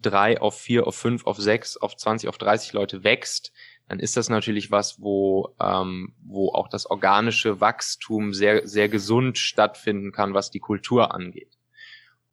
drei 0.00 0.40
auf 0.40 0.58
vier, 0.58 0.86
auf 0.86 0.96
fünf, 0.96 1.26
auf 1.26 1.36
sechs, 1.36 1.76
auf 1.76 1.96
zwanzig, 1.96 2.30
auf 2.30 2.38
dreißig 2.38 2.72
Leute 2.72 3.04
wächst, 3.04 3.52
dann 3.88 4.00
ist 4.00 4.16
das 4.16 4.30
natürlich 4.30 4.70
was, 4.70 5.02
wo, 5.02 5.54
ähm, 5.60 6.14
wo 6.24 6.48
auch 6.52 6.68
das 6.68 6.86
organische 6.86 7.60
Wachstum 7.60 8.32
sehr, 8.32 8.66
sehr 8.66 8.88
gesund 8.88 9.36
stattfinden 9.36 10.12
kann, 10.12 10.32
was 10.32 10.50
die 10.50 10.60
Kultur 10.60 11.14
angeht 11.14 11.58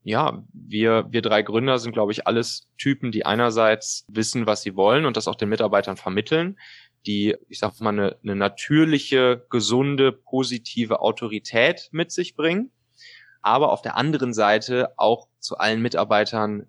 ja, 0.04 0.44
wir, 0.54 1.08
wir 1.10 1.22
drei 1.22 1.42
Gründer 1.42 1.78
sind, 1.80 1.92
glaube 1.92 2.12
ich, 2.12 2.26
alles 2.28 2.68
Typen, 2.78 3.12
die 3.12 3.26
einerseits 3.26 4.06
wissen, 4.10 4.46
was 4.46 4.62
sie 4.62 4.76
wollen 4.76 5.06
und 5.06 5.18
das 5.18 5.28
auch 5.28 5.36
den 5.36 5.50
Mitarbeitern 5.50 5.98
vermitteln, 5.98 6.58
die, 7.06 7.36
ich 7.48 7.60
sag 7.60 7.80
mal, 7.80 7.90
eine, 7.90 8.18
eine 8.24 8.36
natürliche, 8.36 9.46
gesunde, 9.50 10.12
positive 10.12 11.02
Autorität 11.02 11.90
mit 11.92 12.12
sich 12.12 12.36
bringen, 12.36 12.72
aber 13.42 13.72
auf 13.72 13.82
der 13.82 13.98
anderen 13.98 14.34
Seite 14.34 14.94
auch 14.98 15.28
zu 15.40 15.58
allen 15.58 15.82
Mitarbeitern 15.82 16.68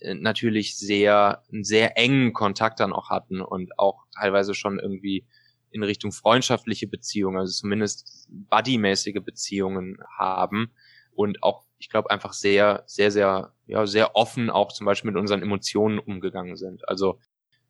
äh, 0.00 0.14
natürlich 0.14 0.76
sehr, 0.76 1.42
einen 1.52 1.64
sehr 1.64 1.98
engen 1.98 2.32
Kontakt 2.32 2.80
dann 2.80 2.92
auch 2.92 3.10
hatten 3.10 3.40
und 3.40 3.78
auch 3.78 4.04
teilweise 4.14 4.54
schon 4.54 4.78
irgendwie 4.78 5.26
in 5.70 5.82
Richtung 5.82 6.12
freundschaftliche 6.12 6.88
Beziehungen, 6.88 7.38
also 7.38 7.52
zumindest 7.52 8.26
buddymäßige 8.28 9.22
Beziehungen 9.24 9.98
haben 10.18 10.72
und 11.12 11.42
auch 11.42 11.64
ich 11.80 11.88
glaube, 11.88 12.10
einfach 12.10 12.34
sehr, 12.34 12.84
sehr, 12.86 13.10
sehr, 13.10 13.54
ja, 13.66 13.86
sehr 13.86 14.14
offen 14.14 14.50
auch 14.50 14.70
zum 14.70 14.84
Beispiel 14.84 15.10
mit 15.10 15.18
unseren 15.18 15.42
Emotionen 15.42 15.98
umgegangen 15.98 16.56
sind. 16.56 16.86
Also 16.86 17.18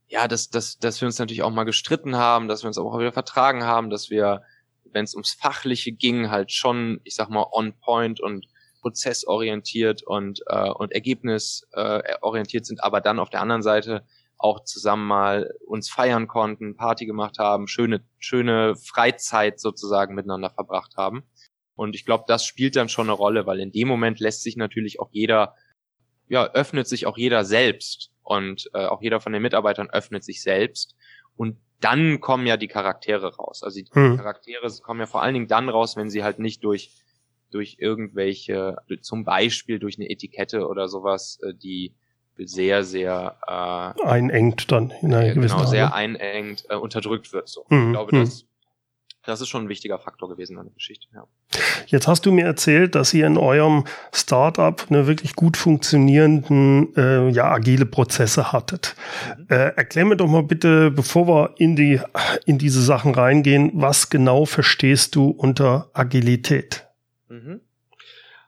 ja, 0.09 0.27
dass, 0.27 0.51
dass, 0.51 0.79
dass 0.79 1.01
wir 1.01 1.07
uns 1.07 1.18
natürlich 1.20 1.44
auch 1.44 1.53
mal 1.53 1.64
gestritten 1.64 2.16
haben, 2.16 2.49
dass 2.49 2.64
wir 2.64 2.68
uns 2.68 2.77
auch 2.77 2.99
wieder 2.99 3.12
vertragen 3.12 3.64
haben, 3.64 3.88
dass 3.88 4.11
wir, 4.11 4.42
wenn 4.85 5.05
es 5.05 5.14
ums 5.14 5.33
Fachliche 5.33 5.92
ging, 5.92 6.31
halt 6.31 6.51
schon, 6.51 7.01
ich 7.05 7.14
sag 7.14 7.31
mal, 7.31 7.46
on 7.53 7.79
point 7.79 8.20
und 8.20 8.46
prozessorientiert 8.83 10.03
und, 10.03 10.40
äh, 10.46 10.70
und 10.70 10.90
ergebnisorientiert 10.90 12.64
äh, 12.64 12.66
sind, 12.66 12.83
aber 12.83 13.01
dann 13.01 13.20
auf 13.20 13.31
der 13.31 13.42
anderen 13.42 13.62
Seite 13.62 14.05
auch 14.38 14.64
zusammen 14.64 15.07
mal 15.07 15.53
uns 15.66 15.88
feiern 15.88 16.27
konnten, 16.27 16.77
Party 16.77 17.07
gemacht 17.07 17.38
haben, 17.38 17.68
schöne, 17.68 18.03
schöne 18.18 18.75
Freizeit 18.75 19.61
sozusagen 19.61 20.14
miteinander 20.16 20.51
verbracht 20.51 20.96
haben. 20.96 21.25
Und 21.81 21.95
ich 21.95 22.05
glaube, 22.05 22.25
das 22.29 22.45
spielt 22.45 22.77
dann 22.77 22.90
schon 22.90 23.07
eine 23.07 23.16
Rolle, 23.16 23.47
weil 23.47 23.59
in 23.59 23.73
dem 23.73 23.88
Moment 23.88 24.21
lässt 24.21 24.43
sich 24.43 24.55
natürlich 24.55 25.01
auch 25.01 25.09
jeder, 25.12 25.55
ja, 26.29 26.45
öffnet 26.53 26.87
sich 26.87 27.07
auch 27.07 27.16
jeder 27.16 27.43
selbst 27.43 28.11
und 28.23 28.69
äh, 28.75 28.85
auch 28.85 29.01
jeder 29.01 29.19
von 29.19 29.33
den 29.33 29.40
Mitarbeitern 29.40 29.88
öffnet 29.88 30.23
sich 30.23 30.43
selbst. 30.43 30.95
Und 31.38 31.57
dann 31.81 32.21
kommen 32.21 32.47
ja 32.47 32.59
die 32.59 32.69
Charaktere 32.69 33.35
raus. 33.35 33.62
Also 33.62 33.81
die 33.81 33.88
hm. 33.90 34.19
Charaktere 34.19 34.71
kommen 34.83 35.01
ja 35.01 35.07
vor 35.07 35.23
allen 35.23 35.33
Dingen 35.33 35.49
dann 35.49 35.71
raus, 35.71 35.97
wenn 35.97 36.11
sie 36.11 36.23
halt 36.23 36.38
nicht 36.38 36.62
durch 36.64 36.90
durch 37.51 37.77
irgendwelche, 37.81 38.77
zum 39.01 39.25
Beispiel 39.25 39.79
durch 39.79 39.97
eine 39.97 40.11
Etikette 40.11 40.69
oder 40.69 40.87
sowas, 40.87 41.38
äh, 41.43 41.55
die 41.55 41.95
sehr, 42.37 42.85
sehr 42.85 43.38
äh, 43.47 44.05
einengt 44.07 44.71
dann 44.71 44.93
in 45.01 45.14
einer 45.14 45.33
genau, 45.33 45.57
Art. 45.57 45.71
sehr 45.71 45.95
einengt 45.95 46.66
äh, 46.69 46.75
unterdrückt 46.75 47.33
wird. 47.33 47.49
So. 47.49 47.64
Mhm. 47.71 47.87
Ich 47.87 47.93
glaube, 47.93 48.12
das, 48.19 48.47
das 49.25 49.41
ist 49.41 49.49
schon 49.49 49.65
ein 49.65 49.69
wichtiger 49.69 49.99
Faktor 49.99 50.29
gewesen 50.29 50.59
an 50.59 50.67
der 50.67 50.75
Geschichte. 50.75 51.07
Ja. 51.15 51.27
Jetzt 51.87 52.09
hast 52.09 52.25
du 52.25 52.33
mir 52.33 52.45
erzählt, 52.45 52.95
dass 52.95 53.13
ihr 53.13 53.27
in 53.27 53.37
eurem 53.37 53.85
Startup 54.13 54.83
eine 54.89 55.07
wirklich 55.07 55.37
gut 55.37 55.57
funktionierenden, 55.57 56.95
äh, 56.97 57.29
ja, 57.29 57.51
agile 57.51 57.85
Prozesse 57.85 58.53
hattet. 58.53 58.97
Mhm. 59.37 59.47
Äh, 59.51 59.69
erklär 59.77 60.07
mir 60.07 60.17
doch 60.17 60.27
mal 60.27 60.43
bitte, 60.43 60.91
bevor 60.91 61.29
wir 61.29 61.55
in 61.59 61.77
die, 61.77 62.01
in 62.47 62.59
diese 62.59 62.83
Sachen 62.83 63.15
reingehen, 63.15 63.71
was 63.75 64.09
genau 64.09 64.47
verstehst 64.47 65.15
du 65.15 65.29
unter 65.29 65.91
Agilität? 65.93 66.87
Mhm. 67.29 67.61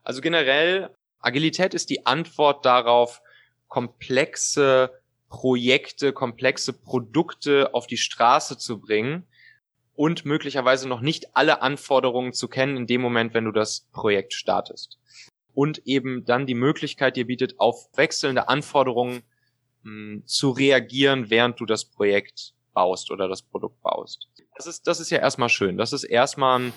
Also 0.05 0.21
generell, 0.21 0.91
Agilität 1.21 1.75
ist 1.75 1.91
die 1.91 2.07
Antwort 2.07 2.65
darauf, 2.65 3.21
komplexe 3.69 4.91
Projekte, 5.29 6.13
komplexe 6.13 6.73
Produkte 6.73 7.73
auf 7.75 7.87
die 7.87 7.97
Straße 7.97 8.59
zu 8.59 8.81
bringen 8.81 9.27
und 9.95 10.25
möglicherweise 10.25 10.89
noch 10.89 11.01
nicht 11.01 11.37
alle 11.37 11.63
Anforderungen 11.63 12.33
zu 12.33 12.49
kennen 12.49 12.77
in 12.77 12.87
dem 12.87 13.01
Moment, 13.01 13.35
wenn 13.35 13.45
du 13.45 13.53
das 13.53 13.89
Projekt 13.93 14.33
startest. 14.33 14.99
Und 15.55 15.87
eben 15.87 16.25
dann 16.25 16.47
die 16.47 16.55
Möglichkeit 16.55 17.17
dir 17.17 17.27
bietet, 17.27 17.61
auf 17.61 17.89
wechselnde 17.95 18.49
Anforderungen 18.49 19.23
hm, 19.83 20.23
zu 20.25 20.51
reagieren, 20.51 21.29
während 21.29 21.61
du 21.61 21.67
das 21.67 21.85
Projekt 21.85 22.55
baust 22.73 23.11
oder 23.11 23.29
das 23.29 23.43
Produkt 23.43 23.83
baust. 23.83 24.29
Das 24.57 24.67
ist, 24.67 24.87
das 24.87 25.01
ist 25.01 25.11
ja 25.11 25.19
erstmal 25.19 25.51
schön. 25.51 25.77
Das 25.77 25.93
ist 25.93 26.05
erstmal 26.05 26.61
ein, 26.61 26.73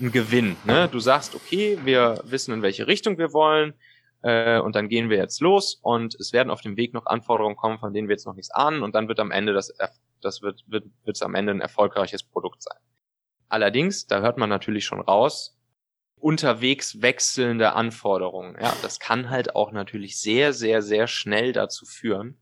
ein 0.00 0.10
Gewinn. 0.10 0.56
Ne? 0.64 0.88
Du 0.90 0.98
sagst, 0.98 1.34
okay, 1.34 1.78
wir 1.84 2.20
wissen, 2.24 2.52
in 2.52 2.62
welche 2.62 2.88
Richtung 2.88 3.16
wir 3.18 3.32
wollen 3.32 3.74
äh, 4.22 4.58
und 4.58 4.74
dann 4.74 4.88
gehen 4.88 5.08
wir 5.08 5.18
jetzt 5.18 5.40
los 5.40 5.78
und 5.82 6.14
es 6.16 6.32
werden 6.32 6.50
auf 6.50 6.60
dem 6.60 6.76
Weg 6.76 6.94
noch 6.94 7.06
Anforderungen 7.06 7.56
kommen, 7.56 7.78
von 7.78 7.92
denen 7.92 8.08
wir 8.08 8.14
jetzt 8.14 8.26
noch 8.26 8.34
nichts 8.34 8.50
ahnen 8.50 8.82
und 8.82 8.94
dann 8.94 9.08
wird 9.08 9.20
am 9.20 9.30
Ende 9.30 9.52
das, 9.52 9.72
das 10.20 10.42
wird, 10.42 10.64
wird, 10.66 10.84
wird 11.04 11.16
es 11.16 11.22
am 11.22 11.34
Ende 11.34 11.52
ein 11.52 11.60
erfolgreiches 11.60 12.22
Produkt 12.22 12.62
sein. 12.62 12.78
Allerdings, 13.48 14.06
da 14.06 14.20
hört 14.20 14.38
man 14.38 14.48
natürlich 14.48 14.84
schon 14.84 15.00
raus, 15.00 15.56
unterwegs 16.16 17.02
wechselnde 17.02 17.74
Anforderungen. 17.74 18.56
Ja, 18.60 18.74
das 18.82 18.98
kann 18.98 19.30
halt 19.30 19.54
auch 19.54 19.72
natürlich 19.72 20.18
sehr, 20.18 20.52
sehr, 20.52 20.82
sehr 20.82 21.06
schnell 21.06 21.52
dazu 21.52 21.84
führen, 21.86 22.38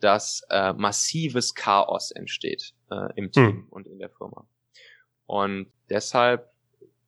dass 0.00 0.42
äh, 0.50 0.72
massives 0.72 1.54
Chaos 1.54 2.10
entsteht 2.10 2.74
äh, 2.90 3.12
im 3.16 3.30
Team 3.30 3.46
hm. 3.46 3.66
und 3.70 3.86
in 3.86 3.98
der 3.98 4.10
Firma. 4.10 4.46
Und 5.26 5.70
deshalb 5.88 6.50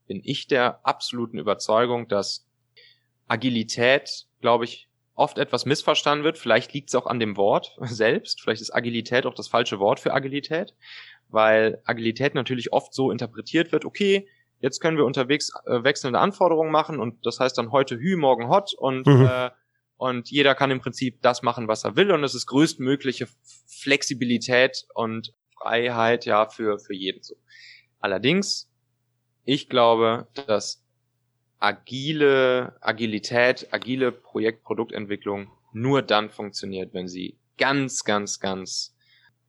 bin 0.07 0.21
ich 0.23 0.47
der 0.47 0.87
absoluten 0.87 1.39
Überzeugung, 1.39 2.07
dass 2.07 2.47
Agilität, 3.27 4.27
glaube 4.41 4.65
ich, 4.65 4.89
oft 5.15 5.39
etwas 5.39 5.67
missverstanden 5.67 6.25
wird. 6.25 6.39
Vielleicht 6.39 6.73
liegt 6.73 6.89
es 6.89 6.95
auch 6.95 7.07
an 7.07 7.21
dem 7.21 7.37
Wort 7.37 7.77
selbst. 7.83 8.41
Vielleicht 8.41 8.63
ist 8.63 8.75
Agilität 8.75 9.27
auch 9.27 9.35
das 9.35 9.49
falsche 9.49 9.79
Wort 9.79 10.01
für 10.01 10.15
Agilität, 10.15 10.75
weil 11.29 11.81
Agilität 11.85 12.35
natürlich 12.35 12.73
oft 12.73 12.95
so 12.95 13.11
interpretiert 13.11 13.73
wird, 13.73 13.85
okay, 13.85 14.29
jetzt 14.61 14.81
können 14.81 14.97
wir 14.97 15.05
unterwegs 15.05 15.53
äh, 15.67 15.83
wechselnde 15.83 16.21
Anforderungen 16.21 16.71
machen 16.71 17.01
und 17.01 17.27
das 17.27 17.41
heißt 17.41 17.59
dann 17.59 17.73
heute 17.73 17.97
Hü, 17.99 18.17
morgen 18.17 18.49
Hot 18.49 18.75
und 18.75 19.07
mhm. 19.07 19.27
äh, 19.31 19.51
und 19.97 20.31
jeder 20.31 20.57
kann 20.57 20.73
im 20.73 20.81
Prinzip 20.81 21.23
das 21.23 21.43
machen, 21.43 21.69
was 21.69 21.85
er 21.85 21.95
will 21.95 22.11
und 22.11 22.25
es 22.25 22.35
ist 22.35 22.47
größtmögliche 22.47 23.29
Flexibilität 23.67 24.87
und 24.95 25.33
Freiheit 25.61 26.25
ja 26.25 26.49
für 26.49 26.79
für 26.79 26.95
jeden 26.95 27.23
so. 27.23 27.37
Allerdings, 28.01 28.69
ich 29.45 29.69
glaube, 29.69 30.27
dass 30.47 30.82
agile 31.63 32.77
Agilität, 32.81 33.69
agile 33.71 34.11
Projekt-Produktentwicklung 34.11 35.51
nur 35.73 36.03
dann 36.03 36.29
funktioniert, 36.29 36.93
wenn 36.93 37.09
sie 37.09 37.39
ganz, 37.57 38.05
ganz, 38.05 38.41
ganz 38.41 38.97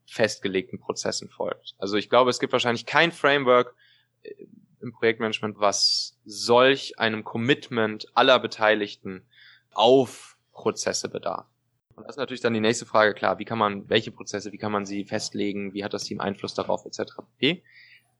festgelegten 0.05 0.79
Prozessen 0.79 1.29
folgt. 1.29 1.73
Also 1.79 1.97
ich 1.97 2.09
glaube, 2.09 2.29
es 2.29 2.39
gibt 2.39 2.53
wahrscheinlich 2.53 2.85
kein 2.85 3.11
Framework 3.11 3.75
äh, 4.21 4.31
im 4.81 4.93
Projektmanagement, 4.93 5.59
was 5.59 6.19
solch 6.23 6.99
einem 6.99 7.23
Commitment 7.23 8.05
aller 8.13 8.37
Beteiligten 8.39 9.25
auf 9.71 10.37
Prozesse 10.51 11.09
bedarf. 11.09 11.47
Und 11.95 12.03
das 12.03 12.15
ist 12.15 12.19
natürlich 12.19 12.41
dann 12.41 12.53
die 12.53 12.59
nächste 12.59 12.85
Frage, 12.85 13.13
klar, 13.13 13.39
wie 13.39 13.45
kann 13.45 13.57
man, 13.57 13.89
welche 13.89 14.11
Prozesse, 14.11 14.51
wie 14.51 14.57
kann 14.57 14.71
man 14.71 14.85
sie 14.85 15.05
festlegen, 15.05 15.73
wie 15.73 15.83
hat 15.83 15.93
das 15.93 16.03
Team 16.03 16.19
Einfluss 16.19 16.53
darauf, 16.53 16.85
etc. 16.85 17.13
pp 17.39 17.63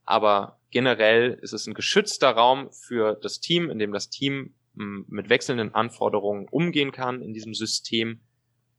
aber 0.06 0.60
generell 0.72 1.38
ist 1.42 1.54
es 1.54 1.68
ein 1.68 1.74
geschützter 1.74 2.32
Raum 2.32 2.70
für 2.72 3.16
das 3.22 3.40
Team, 3.40 3.70
in 3.70 3.80
dem 3.80 3.94
das 3.94 4.10
Team 4.10 4.54
hm, 4.76 5.06
mit 5.08 5.30
wechselnden 5.30 5.74
Anforderungen 5.74 6.48
umgehen 6.50 6.92
kann 6.92 7.22
in 7.22 7.34
diesem 7.34 7.54
System, 7.54 8.20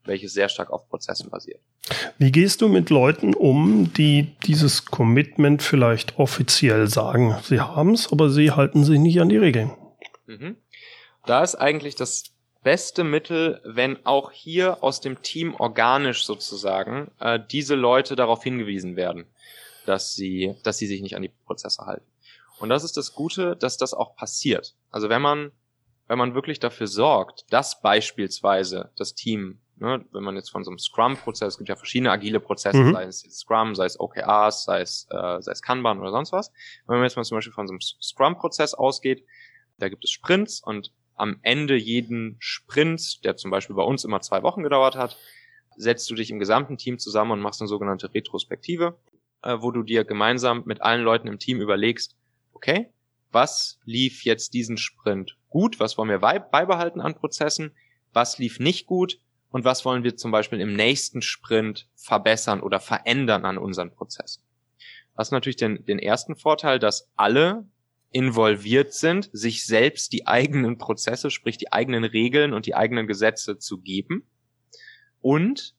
welches 0.04 0.34
sehr 0.34 0.48
stark 0.48 0.70
auf 0.70 0.88
Prozessen 0.88 1.30
basiert. 1.30 1.60
Wie 2.18 2.32
gehst 2.32 2.62
du 2.62 2.68
mit 2.68 2.90
Leuten 2.90 3.34
um, 3.34 3.92
die 3.92 4.34
dieses 4.44 4.86
Commitment 4.86 5.62
vielleicht 5.62 6.18
offiziell 6.18 6.88
sagen, 6.88 7.36
sie 7.42 7.60
haben 7.60 7.92
es, 7.92 8.10
aber 8.10 8.30
sie 8.30 8.50
halten 8.50 8.84
sich 8.84 8.98
nicht 8.98 9.20
an 9.20 9.28
die 9.28 9.36
Regeln? 9.36 9.70
Mhm. 10.26 10.56
Da 11.26 11.42
ist 11.42 11.54
eigentlich 11.54 11.94
das 11.94 12.34
beste 12.62 13.04
Mittel, 13.04 13.60
wenn 13.64 14.04
auch 14.04 14.32
hier 14.32 14.82
aus 14.82 15.00
dem 15.00 15.22
Team 15.22 15.54
organisch 15.54 16.24
sozusagen 16.24 17.10
äh, 17.20 17.38
diese 17.50 17.74
Leute 17.74 18.16
darauf 18.16 18.42
hingewiesen 18.42 18.96
werden 18.96 19.26
dass 19.86 20.14
sie, 20.14 20.54
dass 20.62 20.78
sie 20.78 20.86
sich 20.86 21.02
nicht 21.02 21.16
an 21.16 21.22
die 21.22 21.32
Prozesse 21.46 21.84
halten. 21.84 22.06
Und 22.58 22.68
das 22.68 22.84
ist 22.84 22.96
das 22.96 23.12
Gute, 23.14 23.56
dass 23.56 23.76
das 23.76 23.94
auch 23.94 24.16
passiert. 24.16 24.74
Also 24.90 25.08
wenn 25.08 25.22
man, 25.22 25.52
wenn 26.06 26.18
man 26.18 26.34
wirklich 26.34 26.60
dafür 26.60 26.86
sorgt, 26.86 27.44
dass 27.50 27.80
beispielsweise 27.80 28.90
das 28.96 29.14
Team, 29.14 29.60
ne, 29.76 30.04
wenn 30.12 30.22
man 30.22 30.36
jetzt 30.36 30.50
von 30.50 30.64
so 30.64 30.70
einem 30.70 30.78
Scrum-Prozess, 30.78 31.54
es 31.54 31.58
gibt 31.58 31.68
ja 31.68 31.76
verschiedene 31.76 32.12
agile 32.12 32.40
Prozesse, 32.40 32.78
mhm. 32.78 32.92
sei 32.92 33.04
es 33.04 33.20
Scrum, 33.20 33.74
sei 33.74 33.86
es 33.86 33.98
OKRs, 33.98 34.64
sei 34.64 34.80
es, 34.80 35.06
äh, 35.10 35.40
sei 35.40 35.52
es 35.52 35.62
Kanban 35.62 36.00
oder 36.00 36.10
sonst 36.10 36.32
was. 36.32 36.52
Wenn 36.86 36.96
man 36.96 37.04
jetzt 37.04 37.16
mal 37.16 37.24
zum 37.24 37.38
Beispiel 37.38 37.52
von 37.52 37.66
so 37.66 37.72
einem 37.72 37.80
Scrum-Prozess 37.80 38.74
ausgeht, 38.74 39.24
da 39.78 39.88
gibt 39.88 40.04
es 40.04 40.10
Sprints 40.10 40.60
und 40.60 40.92
am 41.16 41.38
Ende 41.42 41.76
jeden 41.76 42.36
Sprint, 42.38 43.24
der 43.24 43.36
zum 43.36 43.50
Beispiel 43.50 43.76
bei 43.76 43.82
uns 43.82 44.04
immer 44.04 44.20
zwei 44.20 44.42
Wochen 44.42 44.62
gedauert 44.62 44.96
hat, 44.96 45.16
setzt 45.76 46.08
du 46.10 46.14
dich 46.14 46.30
im 46.30 46.38
gesamten 46.38 46.76
Team 46.76 46.98
zusammen 46.98 47.32
und 47.32 47.40
machst 47.40 47.60
eine 47.60 47.68
sogenannte 47.68 48.12
Retrospektive 48.14 48.96
äh, 49.44 49.60
wo 49.60 49.70
du 49.70 49.82
dir 49.82 50.04
gemeinsam 50.04 50.62
mit 50.64 50.82
allen 50.82 51.02
Leuten 51.02 51.28
im 51.28 51.38
Team 51.38 51.60
überlegst, 51.60 52.16
okay, 52.52 52.90
was 53.30 53.78
lief 53.84 54.24
jetzt 54.24 54.54
diesen 54.54 54.76
Sprint 54.76 55.36
gut, 55.48 55.80
was 55.80 55.98
wollen 55.98 56.08
wir 56.08 56.18
beibehalten 56.18 57.00
an 57.00 57.14
Prozessen, 57.14 57.72
was 58.12 58.38
lief 58.38 58.58
nicht 58.58 58.86
gut? 58.86 59.20
Und 59.50 59.64
was 59.64 59.84
wollen 59.84 60.02
wir 60.02 60.16
zum 60.16 60.32
Beispiel 60.32 60.60
im 60.60 60.74
nächsten 60.74 61.22
Sprint 61.22 61.86
verbessern 61.94 62.60
oder 62.60 62.80
verändern 62.80 63.44
an 63.44 63.56
unseren 63.56 63.92
Prozessen. 63.92 64.42
Was 65.14 65.30
natürlich 65.30 65.54
den, 65.54 65.84
den 65.84 66.00
ersten 66.00 66.34
Vorteil, 66.34 66.80
dass 66.80 67.08
alle 67.14 67.64
involviert 68.10 68.92
sind, 68.92 69.30
sich 69.32 69.64
selbst 69.64 70.12
die 70.12 70.26
eigenen 70.26 70.76
Prozesse, 70.76 71.30
sprich 71.30 71.56
die 71.56 71.72
eigenen 71.72 72.02
Regeln 72.02 72.52
und 72.52 72.66
die 72.66 72.74
eigenen 72.74 73.06
Gesetze 73.06 73.58
zu 73.58 73.78
geben. 73.78 74.26
Und 75.20 75.76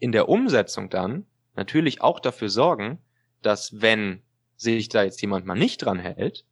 in 0.00 0.10
der 0.10 0.28
Umsetzung 0.28 0.90
dann 0.90 1.26
natürlich 1.54 2.02
auch 2.02 2.20
dafür 2.20 2.48
sorgen, 2.48 2.98
dass 3.42 3.80
wenn 3.80 4.22
sich 4.56 4.88
da 4.88 5.02
jetzt 5.02 5.20
jemand 5.20 5.46
mal 5.46 5.54
nicht 5.54 5.78
dran 5.78 5.98
hält, 5.98 6.44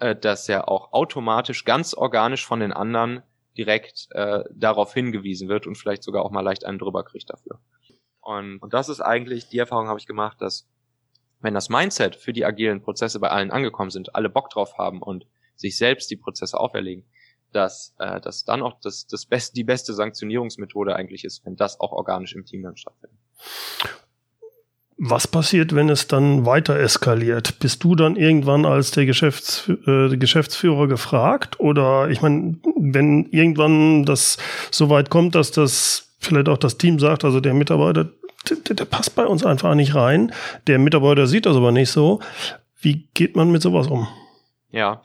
äh, 0.00 0.16
dass 0.16 0.48
er 0.48 0.68
auch 0.68 0.92
automatisch 0.92 1.64
ganz 1.64 1.94
organisch 1.94 2.46
von 2.46 2.60
den 2.60 2.72
anderen 2.72 3.22
direkt 3.56 4.08
äh, 4.10 4.42
darauf 4.52 4.92
hingewiesen 4.92 5.48
wird 5.48 5.66
und 5.66 5.76
vielleicht 5.76 6.02
sogar 6.02 6.24
auch 6.24 6.30
mal 6.30 6.40
leicht 6.40 6.64
einen 6.64 6.78
drüber 6.78 7.04
kriegt 7.04 7.30
dafür. 7.30 7.60
Und, 8.20 8.58
und 8.58 8.74
das 8.74 8.88
ist 8.88 9.00
eigentlich, 9.00 9.48
die 9.48 9.58
Erfahrung 9.58 9.88
habe 9.88 9.98
ich 9.98 10.06
gemacht, 10.06 10.40
dass 10.40 10.66
wenn 11.40 11.54
das 11.54 11.68
Mindset 11.68 12.16
für 12.16 12.32
die 12.32 12.44
agilen 12.44 12.80
Prozesse 12.80 13.20
bei 13.20 13.28
allen 13.28 13.50
angekommen 13.50 13.90
sind, 13.90 14.14
alle 14.14 14.30
Bock 14.30 14.50
drauf 14.50 14.78
haben 14.78 15.02
und 15.02 15.26
sich 15.56 15.76
selbst 15.76 16.10
die 16.10 16.16
Prozesse 16.16 16.58
auferlegen, 16.58 17.04
dass, 17.52 17.94
äh, 17.98 18.20
dass 18.20 18.44
dann 18.44 18.62
auch 18.62 18.80
das, 18.80 19.06
das 19.06 19.26
best, 19.26 19.56
die 19.56 19.64
beste 19.64 19.94
Sanktionierungsmethode 19.94 20.96
eigentlich 20.96 21.24
ist, 21.24 21.44
wenn 21.44 21.54
das 21.54 21.78
auch 21.78 21.92
organisch 21.92 22.34
im 22.34 22.44
Team 22.44 22.62
dann 22.62 22.76
stattfindet. 22.76 23.18
Was 25.06 25.28
passiert, 25.28 25.74
wenn 25.74 25.90
es 25.90 26.08
dann 26.08 26.46
weiter 26.46 26.78
eskaliert? 26.80 27.58
Bist 27.58 27.84
du 27.84 27.94
dann 27.94 28.16
irgendwann 28.16 28.64
als 28.64 28.90
der 28.90 29.04
Geschäfts 29.04 29.68
äh, 29.86 30.16
Geschäftsführer 30.16 30.88
gefragt? 30.88 31.60
Oder 31.60 32.08
ich 32.08 32.22
meine, 32.22 32.56
wenn 32.74 33.26
irgendwann 33.26 34.06
das 34.06 34.38
so 34.70 34.88
weit 34.88 35.10
kommt, 35.10 35.34
dass 35.34 35.50
das 35.50 36.16
vielleicht 36.20 36.48
auch 36.48 36.56
das 36.56 36.78
Team 36.78 36.98
sagt, 36.98 37.22
also 37.22 37.40
der 37.40 37.52
Mitarbeiter, 37.52 38.08
der, 38.48 38.76
der 38.76 38.84
passt 38.86 39.14
bei 39.14 39.26
uns 39.26 39.44
einfach 39.44 39.74
nicht 39.74 39.94
rein, 39.94 40.32
der 40.68 40.78
Mitarbeiter 40.78 41.26
sieht 41.26 41.44
das 41.44 41.56
aber 41.58 41.70
nicht 41.70 41.90
so. 41.90 42.20
Wie 42.80 43.06
geht 43.12 43.36
man 43.36 43.50
mit 43.52 43.60
sowas 43.60 43.88
um? 43.88 44.08
Ja, 44.70 45.02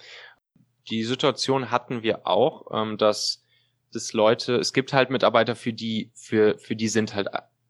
die 0.89 1.03
Situation 1.03 1.71
hatten 1.71 2.03
wir 2.03 2.25
auch, 2.25 2.67
ähm, 2.73 2.97
dass 2.97 3.43
dass 3.91 4.13
Leute, 4.13 4.55
es 4.55 4.73
gibt 4.73 4.93
halt 4.93 5.09
Mitarbeiter, 5.09 5.55
für 5.55 5.73
die, 5.73 6.11
für, 6.13 6.57
für 6.57 6.75
die 6.75 6.87
sind 6.87 7.15
halt 7.15 7.27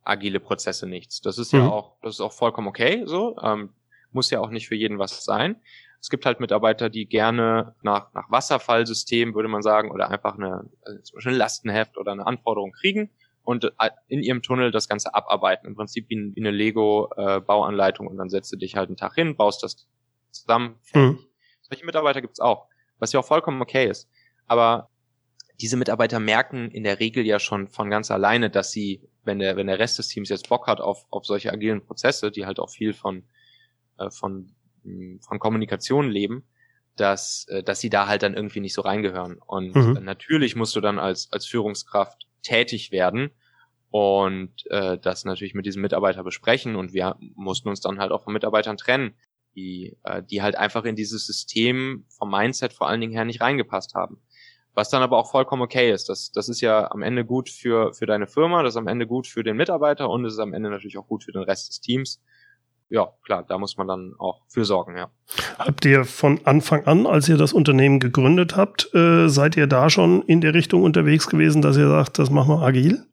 agile 0.09 0.39
Prozesse 0.39 0.87
nichts. 0.87 1.21
Das 1.21 1.37
ist 1.37 1.51
ja 1.53 1.61
Mhm. 1.61 1.69
auch, 1.69 1.95
das 2.01 2.15
ist 2.15 2.21
auch 2.21 2.33
vollkommen 2.33 2.67
okay, 2.67 3.03
so. 3.05 3.37
Ähm, 3.41 3.73
muss 4.11 4.29
ja 4.31 4.39
auch 4.39 4.49
nicht 4.49 4.67
für 4.67 4.75
jeden 4.75 4.97
was 4.99 5.23
sein. 5.23 5.55
Es 6.01 6.09
gibt 6.09 6.25
halt 6.25 6.39
Mitarbeiter, 6.39 6.89
die 6.89 7.05
gerne 7.05 7.75
nach, 7.83 8.13
nach 8.13 8.31
Wasserfallsystem, 8.31 9.35
würde 9.35 9.49
man 9.49 9.61
sagen, 9.61 9.91
oder 9.91 10.09
einfach 10.09 10.35
eine, 10.35 10.69
also 10.83 11.01
zum 11.01 11.15
Beispiel 11.15 11.33
ein 11.33 11.37
Lastenheft 11.37 11.97
oder 11.97 12.11
eine 12.13 12.25
Anforderung 12.25 12.71
kriegen 12.71 13.09
und 13.43 13.65
äh, 13.65 13.89
in 14.07 14.23
ihrem 14.23 14.41
Tunnel 14.41 14.71
das 14.71 14.87
Ganze 14.87 15.13
abarbeiten. 15.13 15.67
Im 15.67 15.75
Prinzip 15.75 16.09
wie, 16.09 16.15
ein- 16.15 16.35
wie 16.35 16.39
eine 16.41 16.51
Lego-Bauanleitung 16.51 18.07
und 18.07 18.17
dann 18.17 18.29
setzt 18.29 18.51
du 18.51 18.57
dich 18.57 18.75
halt 18.75 18.89
einen 18.89 18.97
Tag 18.97 19.15
hin, 19.15 19.35
baust 19.35 19.63
das 19.63 19.87
zusammen. 20.31 20.75
Mhm. 20.93 21.19
Solche 21.61 21.85
Mitarbeiter 21.85 22.21
gibt's 22.21 22.39
auch, 22.39 22.67
was 22.97 23.11
ja 23.11 23.19
auch 23.19 23.25
vollkommen 23.25 23.61
okay 23.61 23.87
ist. 23.89 24.09
Aber 24.47 24.89
diese 25.61 25.77
Mitarbeiter 25.77 26.19
merken 26.19 26.71
in 26.71 26.83
der 26.83 26.99
Regel 26.99 27.25
ja 27.25 27.39
schon 27.39 27.67
von 27.67 27.89
ganz 27.89 28.09
alleine, 28.11 28.49
dass 28.49 28.71
sie, 28.71 29.08
wenn 29.23 29.39
der, 29.39 29.55
wenn 29.57 29.67
der 29.67 29.79
Rest 29.79 29.99
des 29.99 30.07
Teams 30.07 30.29
jetzt 30.29 30.49
Bock 30.49 30.67
hat 30.67 30.81
auf, 30.81 31.05
auf 31.11 31.25
solche 31.25 31.51
agilen 31.51 31.83
Prozesse, 31.85 32.31
die 32.31 32.45
halt 32.45 32.59
auch 32.59 32.69
viel 32.69 32.93
von, 32.93 33.23
äh, 33.97 34.09
von, 34.11 34.55
mh, 34.83 35.19
von 35.21 35.39
Kommunikation 35.39 36.09
leben, 36.09 36.45
dass, 36.95 37.45
äh, 37.49 37.63
dass 37.63 37.79
sie 37.79 37.89
da 37.89 38.07
halt 38.07 38.23
dann 38.23 38.33
irgendwie 38.33 38.59
nicht 38.59 38.73
so 38.73 38.81
reingehören. 38.81 39.37
Und 39.45 39.75
Mhm. 39.75 40.03
natürlich 40.03 40.55
musst 40.55 40.75
du 40.75 40.81
dann 40.81 40.99
als, 40.99 41.31
als 41.31 41.45
Führungskraft 41.45 42.27
tätig 42.43 42.91
werden 42.91 43.31
und 43.91 44.53
äh, 44.69 44.97
das 44.97 45.25
natürlich 45.25 45.53
mit 45.55 45.65
diesem 45.65 45.81
Mitarbeiter 45.81 46.23
besprechen 46.23 46.75
und 46.75 46.93
wir 46.93 47.17
mussten 47.35 47.69
uns 47.69 47.81
dann 47.81 47.99
halt 47.99 48.11
auch 48.11 48.23
von 48.23 48.33
Mitarbeitern 48.33 48.77
trennen, 48.77 49.15
die, 49.55 49.97
äh, 50.03 50.21
die 50.23 50.41
halt 50.41 50.55
einfach 50.55 50.85
in 50.85 50.95
dieses 50.95 51.25
System 51.25 52.05
vom 52.09 52.29
Mindset 52.29 52.73
vor 52.73 52.87
allen 52.87 53.01
Dingen 53.01 53.13
her 53.13 53.25
nicht 53.25 53.41
reingepasst 53.41 53.95
haben. 53.95 54.21
Was 54.75 54.89
dann 54.89 55.01
aber 55.01 55.17
auch 55.17 55.31
vollkommen 55.31 55.61
okay 55.61 55.91
ist. 55.91 56.09
Das, 56.09 56.31
das 56.31 56.47
ist 56.47 56.61
ja 56.61 56.91
am 56.91 57.01
Ende 57.01 57.25
gut 57.25 57.49
für, 57.49 57.93
für 57.93 58.05
deine 58.05 58.27
Firma, 58.27 58.63
das 58.63 58.73
ist 58.73 58.77
am 58.77 58.87
Ende 58.87 59.07
gut 59.07 59.27
für 59.27 59.43
den 59.43 59.57
Mitarbeiter 59.57 60.09
und 60.09 60.25
es 60.25 60.33
ist 60.33 60.39
am 60.39 60.53
Ende 60.53 60.69
natürlich 60.69 60.97
auch 60.97 61.07
gut 61.07 61.23
für 61.23 61.31
den 61.31 61.43
Rest 61.43 61.69
des 61.69 61.81
Teams. 61.81 62.21
Ja, 62.91 63.09
klar, 63.23 63.45
da 63.47 63.57
muss 63.59 63.77
man 63.77 63.87
dann 63.87 64.15
auch 64.17 64.41
für 64.47 64.65
sorgen, 64.65 64.97
ja. 64.97 65.11
Habt 65.59 65.85
ihr 65.85 66.05
von 66.05 66.39
Anfang 66.45 66.85
an, 66.85 67.05
als 67.05 67.29
ihr 67.29 67.37
das 67.37 67.53
Unternehmen 67.53 67.99
gegründet 67.99 68.55
habt, 68.55 68.93
äh, 68.95 69.27
seid 69.27 69.57
ihr 69.57 69.67
da 69.67 69.89
schon 69.91 70.23
in 70.23 70.41
der 70.41 70.55
Richtung 70.55 70.81
unterwegs 70.81 71.27
gewesen, 71.27 71.61
dass 71.61 71.77
ihr 71.77 71.87
sagt, 71.87 72.17
das 72.17 72.31
machen 72.31 72.55
wir 72.55 72.63
agil? 72.63 73.05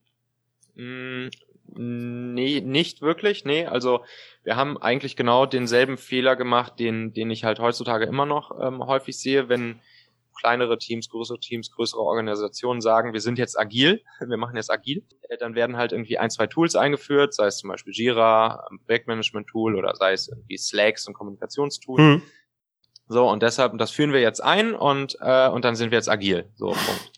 Mm, 0.76 1.28
Nee, 1.78 2.62
nicht 2.62 3.02
wirklich, 3.02 3.44
nee. 3.44 3.66
Also 3.66 4.04
wir 4.44 4.56
haben 4.56 4.78
eigentlich 4.78 5.16
genau 5.16 5.46
denselben 5.46 5.98
Fehler 5.98 6.36
gemacht, 6.36 6.78
den, 6.78 7.12
den 7.12 7.30
ich 7.30 7.44
halt 7.44 7.58
heutzutage 7.58 8.06
immer 8.06 8.24
noch 8.24 8.52
ähm, 8.60 8.86
häufig 8.86 9.18
sehe, 9.18 9.48
wenn 9.48 9.80
kleinere 10.36 10.78
Teams, 10.78 11.08
größere 11.08 11.40
Teams, 11.40 11.70
größere 11.70 12.00
Organisationen 12.00 12.80
sagen, 12.80 13.12
wir 13.12 13.20
sind 13.20 13.38
jetzt 13.38 13.58
agil, 13.58 14.02
wir 14.20 14.36
machen 14.36 14.56
jetzt 14.56 14.70
agil, 14.70 15.04
äh, 15.28 15.36
dann 15.36 15.54
werden 15.54 15.76
halt 15.76 15.92
irgendwie 15.92 16.18
ein, 16.18 16.30
zwei 16.30 16.46
Tools 16.46 16.76
eingeführt, 16.76 17.34
sei 17.34 17.46
es 17.46 17.58
zum 17.58 17.70
Beispiel 17.70 17.92
Jira, 17.92 18.66
ein 18.70 18.78
Projektmanagement-Tool 18.80 19.76
oder 19.76 19.94
sei 19.96 20.12
es 20.12 20.28
irgendwie 20.28 20.56
Slacks, 20.56 21.08
ein 21.08 21.14
Kommunikationstool. 21.14 22.00
Mhm. 22.00 22.22
So, 23.08 23.28
und 23.28 23.42
deshalb, 23.42 23.76
das 23.78 23.90
führen 23.90 24.12
wir 24.12 24.20
jetzt 24.20 24.42
ein 24.42 24.74
und, 24.74 25.16
äh, 25.20 25.48
und 25.48 25.64
dann 25.64 25.76
sind 25.76 25.90
wir 25.90 25.98
jetzt 25.98 26.10
agil. 26.10 26.50
So, 26.56 26.66
Punkt. 26.66 27.12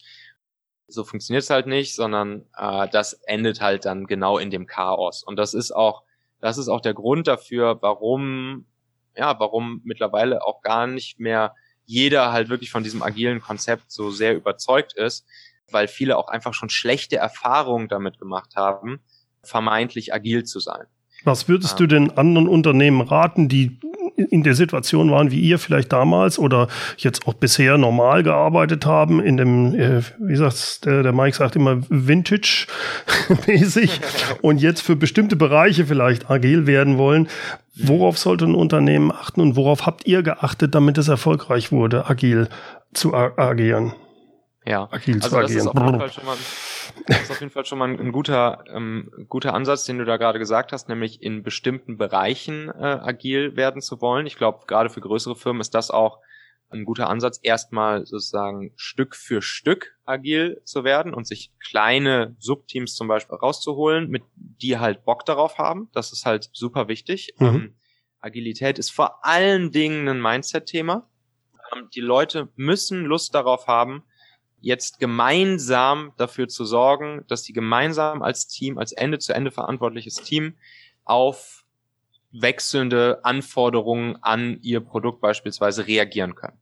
So 0.87 1.03
funktioniert 1.03 1.43
es 1.43 1.49
halt 1.49 1.67
nicht, 1.67 1.95
sondern 1.95 2.45
äh, 2.57 2.87
das 2.89 3.13
endet 3.13 3.61
halt 3.61 3.85
dann 3.85 4.05
genau 4.05 4.37
in 4.37 4.49
dem 4.49 4.65
Chaos. 4.67 5.23
Und 5.23 5.37
das 5.37 5.53
ist 5.53 5.71
auch, 5.71 6.03
das 6.41 6.57
ist 6.57 6.67
auch 6.67 6.81
der 6.81 6.93
Grund 6.93 7.27
dafür, 7.27 7.79
warum, 7.81 8.65
ja, 9.15 9.39
warum 9.39 9.81
mittlerweile 9.83 10.43
auch 10.43 10.61
gar 10.61 10.87
nicht 10.87 11.19
mehr 11.19 11.55
jeder 11.89 12.31
halt 12.31 12.49
wirklich 12.49 12.69
von 12.69 12.83
diesem 12.83 13.01
agilen 13.01 13.41
Konzept 13.41 13.91
so 13.91 14.11
sehr 14.11 14.35
überzeugt 14.35 14.93
ist, 14.93 15.25
weil 15.71 15.87
viele 15.87 16.17
auch 16.17 16.27
einfach 16.27 16.53
schon 16.53 16.69
schlechte 16.69 17.17
Erfahrungen 17.17 17.87
damit 17.87 18.19
gemacht 18.19 18.55
haben, 18.55 18.99
vermeintlich 19.43 20.13
agil 20.13 20.43
zu 20.43 20.59
sein. 20.59 20.85
Was 21.23 21.47
würdest 21.47 21.73
Ah. 21.73 21.77
du 21.77 21.87
denn 21.87 22.11
anderen 22.11 22.47
Unternehmen 22.47 23.01
raten, 23.01 23.49
die 23.49 23.79
in 24.19 24.43
der 24.43 24.53
Situation 24.53 25.11
waren 25.11 25.31
wie 25.31 25.39
ihr 25.39 25.59
vielleicht 25.59 25.91
damals 25.91 26.39
oder 26.39 26.67
jetzt 26.97 27.27
auch 27.27 27.33
bisher 27.33 27.77
normal 27.77 28.23
gearbeitet 28.23 28.85
haben 28.85 29.19
in 29.19 29.37
dem, 29.37 29.75
äh, 29.75 30.01
wie 30.19 30.35
sagt's, 30.35 30.81
der, 30.81 31.03
der 31.03 31.13
Mike 31.13 31.37
sagt 31.37 31.55
immer 31.55 31.81
Vintage-mäßig 31.89 34.01
und 34.41 34.61
jetzt 34.61 34.81
für 34.81 34.95
bestimmte 34.95 35.35
Bereiche 35.35 35.85
vielleicht 35.85 36.29
agil 36.29 36.67
werden 36.67 36.97
wollen. 36.97 37.27
Worauf 37.75 38.17
sollte 38.17 38.45
ein 38.45 38.55
Unternehmen 38.55 39.11
achten 39.11 39.41
und 39.41 39.55
worauf 39.55 39.85
habt 39.85 40.05
ihr 40.05 40.21
geachtet, 40.21 40.75
damit 40.75 40.97
es 40.97 41.07
erfolgreich 41.07 41.71
wurde, 41.71 42.09
agil 42.09 42.49
zu 42.93 43.13
agieren? 43.13 43.93
Ja. 44.69 44.87
Agil 44.91 45.19
zu 45.19 45.23
Also 45.23 45.41
das 45.41 45.51
ist 45.51 45.67
auf 45.67 45.73
jeden 45.73 45.99
Fall 45.99 46.11
schon 46.11 46.25
mal, 46.25 46.37
das 47.07 47.21
ist 47.23 47.31
auf 47.31 47.39
jeden 47.39 47.51
Fall 47.51 47.65
schon 47.65 47.79
mal 47.79 47.89
ein, 47.89 47.99
ein 47.99 48.11
guter, 48.11 48.63
ähm, 48.71 49.11
guter 49.27 49.55
Ansatz, 49.55 49.85
den 49.85 49.97
du 49.97 50.05
da 50.05 50.17
gerade 50.17 50.37
gesagt 50.37 50.71
hast, 50.71 50.89
nämlich 50.89 51.23
in 51.23 51.41
bestimmten 51.41 51.97
Bereichen 51.97 52.69
äh, 52.69 52.99
agil 53.01 53.55
werden 53.55 53.81
zu 53.81 53.99
wollen. 53.99 54.27
Ich 54.27 54.37
glaube, 54.37 54.67
gerade 54.67 54.91
für 54.91 55.01
größere 55.01 55.35
Firmen 55.35 55.59
ist 55.59 55.73
das 55.73 55.89
auch 55.89 56.19
ein 56.69 56.85
guter 56.85 57.09
Ansatz, 57.09 57.39
erstmal 57.41 58.05
sozusagen 58.05 58.71
Stück 58.75 59.15
für 59.15 59.41
Stück 59.41 59.97
agil 60.05 60.61
zu 60.65 60.83
werden 60.83 61.15
und 61.15 61.25
sich 61.25 61.51
kleine 61.59 62.35
Subteams 62.37 62.93
zum 62.93 63.07
Beispiel 63.07 63.37
rauszuholen, 63.37 64.07
mit 64.07 64.21
die 64.35 64.77
halt 64.77 65.03
Bock 65.03 65.25
darauf 65.25 65.57
haben. 65.57 65.89
Das 65.93 66.13
ist 66.13 66.27
halt 66.27 66.47
super 66.53 66.87
wichtig. 66.87 67.33
Mhm. 67.39 67.47
Ähm, 67.47 67.75
Agilität 68.19 68.77
ist 68.77 68.91
vor 68.91 69.25
allen 69.25 69.71
Dingen 69.71 70.07
ein 70.07 70.21
Mindset-Thema. 70.21 71.09
Ähm, 71.73 71.89
die 71.95 72.01
Leute 72.01 72.49
müssen 72.55 73.03
Lust 73.03 73.33
darauf 73.33 73.65
haben, 73.65 74.03
jetzt 74.61 74.99
gemeinsam 74.99 76.13
dafür 76.17 76.47
zu 76.47 76.65
sorgen, 76.65 77.23
dass 77.27 77.43
sie 77.43 77.53
gemeinsam 77.53 78.21
als 78.21 78.47
Team, 78.47 78.77
als 78.77 78.91
Ende 78.91 79.19
zu 79.19 79.33
Ende 79.33 79.51
verantwortliches 79.51 80.15
Team 80.15 80.55
auf 81.05 81.65
wechselnde 82.31 83.19
Anforderungen 83.23 84.17
an 84.21 84.59
ihr 84.61 84.81
Produkt 84.81 85.21
beispielsweise 85.21 85.87
reagieren 85.87 86.35
können. 86.35 86.59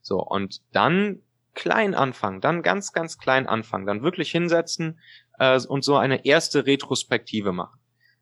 So, 0.00 0.22
und 0.22 0.60
dann 0.72 1.22
klein 1.54 1.94
anfangen, 1.94 2.40
dann 2.40 2.62
ganz, 2.62 2.92
ganz 2.92 3.18
klein 3.18 3.48
anfangen, 3.48 3.86
dann 3.86 4.02
wirklich 4.02 4.30
hinsetzen 4.30 5.00
äh, 5.38 5.60
und 5.66 5.82
so 5.82 5.96
eine 5.96 6.24
erste 6.24 6.66
Retrospektive 6.66 7.52
machen. 7.52 7.80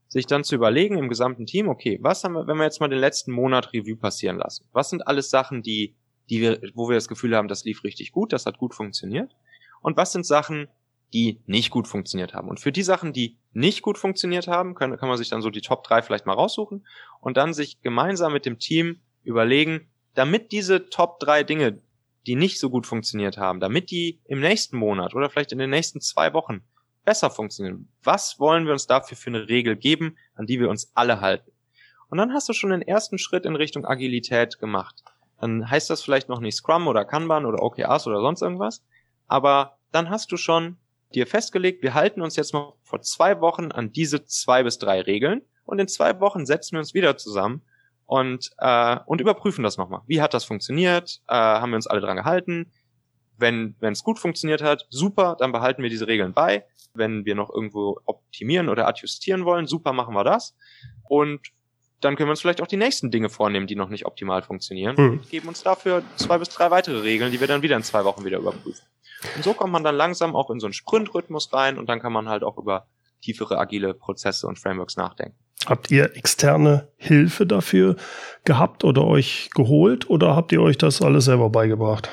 Sich 0.09 0.27
dann 0.27 0.45
zu 0.45 0.55
überlegen 0.55 0.97
im 0.97 1.09
gesamten 1.09 1.47
Team, 1.47 1.69
okay, 1.69 1.99
was 2.01 2.25
haben 2.25 2.33
wir, 2.33 2.47
wenn 2.47 2.57
wir 2.57 2.65
jetzt 2.65 2.81
mal 2.81 2.89
den 2.89 2.99
letzten 2.99 3.33
Monat 3.33 3.73
Revue 3.73 3.97
passieren 3.97 4.39
lassen? 4.39 4.67
Was 4.73 4.89
sind 4.89 5.07
alles 5.07 5.31
Sachen, 5.31 5.63
die 5.63 5.95
die 6.31 6.41
wir, 6.41 6.61
wo 6.75 6.89
wir 6.89 6.95
das 6.95 7.09
Gefühl 7.09 7.37
haben, 7.37 7.49
das 7.49 7.65
lief 7.65 7.85
richtig 7.85 8.13
gut, 8.13 8.33
das 8.33 8.47
hat 8.47 8.59
gut 8.59 8.75
funktioniert. 8.75 9.35
Und 9.81 9.97
was 9.97 10.13
sind 10.13 10.27
Sachen, 10.27 10.69
die 11.13 11.41
nicht 11.47 11.71
gut 11.71 11.87
funktioniert 11.87 12.35
haben? 12.35 12.49
Und 12.49 12.61
für 12.61 12.73
die 12.73 12.83
Sachen, 12.83 13.13
die 13.13 13.37
nicht 13.53 13.83
gut 13.83 13.99
funktioniert 13.99 14.49
haben, 14.49 14.75
kann, 14.75 14.97
kann 14.97 15.09
man 15.09 15.19
sich 15.19 15.29
dann 15.29 15.43
so 15.43 15.51
die 15.51 15.61
Top 15.61 15.85
3 15.85 16.03
vielleicht 16.03 16.27
mal 16.27 16.35
raussuchen 16.35 16.87
und 17.21 17.37
dann 17.37 17.55
sich 17.55 17.81
gemeinsam 17.83 18.33
mit 18.33 18.47
dem 18.47 18.59
Team 18.59 19.01
überlegen, 19.23 19.89
damit 20.15 20.53
diese 20.53 20.89
Top 20.89 21.21
3 21.21 21.45
Dinge, 21.45 21.81
die 22.27 22.35
nicht 22.35 22.59
so 22.59 22.71
gut 22.71 22.87
funktioniert 22.87 23.39
haben, 23.39 23.61
damit 23.61 23.91
die 23.91 24.21
im 24.25 24.41
nächsten 24.41 24.77
Monat 24.77 25.15
oder 25.15 25.31
vielleicht 25.31 25.53
in 25.53 25.59
den 25.59 25.71
nächsten 25.71 26.01
zwei 26.01 26.33
Wochen 26.33 26.63
besser 27.05 27.31
funktionieren. 27.31 27.89
Was 28.03 28.41
wollen 28.41 28.67
wir 28.67 28.73
uns 28.73 28.89
dafür 28.89 29.17
für 29.17 29.31
eine 29.31 29.49
Regel 29.49 29.77
geben, 29.77 30.17
an 30.35 30.47
die 30.47 30.59
wir 30.59 30.69
uns 30.69 30.91
alle 30.95 31.21
halten? 31.21 31.53
Und 32.09 32.19
dann 32.19 32.33
hast 32.33 32.49
du 32.49 32.53
schon 32.53 32.71
den 32.71 32.83
ersten 32.83 33.19
Schritt 33.19 33.45
in 33.45 33.57
Richtung 33.57 33.85
Agilität 33.85 34.59
gemacht 34.59 35.05
dann 35.41 35.71
heißt 35.71 35.91
das 35.91 36.03
vielleicht 36.03 36.29
noch 36.29 36.41
nicht 36.41 36.57
Scrum 36.57 36.89
oder 36.89 37.05
Kanban 37.05 37.47
oder 37.47 37.63
OKRs 37.63 38.07
oder 38.07 38.21
sonst 38.21 38.43
irgendwas, 38.43 38.83
aber 39.27 39.79
dann 39.93 40.11
hast 40.11 40.33
du 40.33 40.37
schon 40.37 40.79
dir 41.15 41.27
festgelegt, 41.27 41.83
wir 41.83 41.95
halten 41.95 42.21
uns 42.21 42.37
jetzt 42.37 42.53
noch 42.53 42.77
vor 42.83 43.01
zwei 43.01 43.41
Wochen 43.41 43.73
an 43.73 43.93
diese 43.93 44.25
zwei 44.25 44.63
bis 44.63 44.79
drei 44.79 45.01
Regeln 45.01 45.43
und 45.65 45.79
in 45.79 45.89
zwei 45.89 46.21
Wochen 46.21 46.47
setzen 46.47 46.73
wir 46.73 46.81
uns 46.81 46.95
wieder 46.95 47.17
zusammen 47.17 47.63
und, 48.07 48.51
äh, 48.59 48.99
und 49.07 49.21
überprüfen 49.21 49.63
das 49.63 49.77
nochmal. 49.77 50.03
Wie 50.07 50.21
hat 50.21 50.35
das 50.35 50.45
funktioniert? 50.45 51.21
Äh, 51.29 51.35
haben 51.35 51.71
wir 51.71 51.77
uns 51.77 51.87
alle 51.87 52.01
dran 52.01 52.17
gehalten? 52.17 52.73
Wenn 53.39 53.77
wenn 53.81 53.93
es 53.93 54.03
gut 54.03 54.19
funktioniert 54.19 54.63
hat, 54.63 54.87
super, 54.89 55.37
dann 55.39 55.53
behalten 55.53 55.83
wir 55.83 55.91
diese 55.91 56.07
Regeln 56.07 56.33
bei. 56.33 56.65
Wenn 56.95 57.25
wir 57.27 57.35
noch 57.35 57.51
irgendwo 57.51 58.01
optimieren 58.07 58.69
oder 58.69 58.89
adjustieren 58.89 59.45
wollen, 59.45 59.67
super, 59.67 59.93
machen 59.93 60.15
wir 60.15 60.25
das. 60.25 60.57
Und 61.09 61.41
dann 62.01 62.17
können 62.17 62.29
wir 62.29 62.33
uns 62.33 62.41
vielleicht 62.41 62.61
auch 62.61 62.67
die 62.67 62.77
nächsten 62.77 63.11
Dinge 63.11 63.29
vornehmen, 63.29 63.67
die 63.67 63.77
noch 63.77 63.89
nicht 63.89 64.07
optimal 64.07 64.43
funktionieren 64.43 64.97
Hm. 64.97 65.11
und 65.13 65.31
geben 65.31 65.49
uns 65.49 65.63
dafür 65.63 66.03
zwei 66.17 66.39
bis 66.39 66.51
drei 66.51 66.71
weitere 66.71 67.01
Regeln, 67.01 67.33
die 67.33 67.41
wir 67.41 67.47
dann 67.47 67.63
wieder 67.63 67.77
in 67.77 67.83
zwei 67.83 68.05
Wochen 68.05 68.25
wieder 68.25 68.39
überprüfen. 68.39 68.85
Und 69.35 69.45
so 69.45 69.55
kommt 69.55 69.73
man 69.73 69.83
dann 69.83 69.95
langsam 69.97 70.37
auch 70.37 70.51
in 70.51 70.61
so 70.61 70.67
einen 70.67 70.75
Sprint-Rhythmus 70.75 71.53
rein 71.53 71.79
und 71.79 71.89
dann 71.89 72.01
kann 72.01 72.13
man 72.13 72.29
halt 72.29 72.45
auch 72.45 72.59
über 72.59 72.87
tiefere 73.23 73.59
agile 73.59 73.95
Prozesse 73.95 74.47
und 74.47 74.59
Frameworks 74.59 74.97
nachdenken. 74.97 75.37
Habt 75.65 75.91
ihr 75.91 76.15
externe 76.17 76.89
Hilfe 76.97 77.47
dafür 77.47 77.97
gehabt 78.45 78.85
oder 78.85 79.05
euch 79.05 79.51
geholt 79.55 80.09
oder 80.09 80.37
habt 80.37 80.53
ihr 80.53 80.61
euch 80.61 80.79
das 80.79 81.03
alles 81.03 81.25
selber 81.25 81.51
beigebracht? 81.51 82.09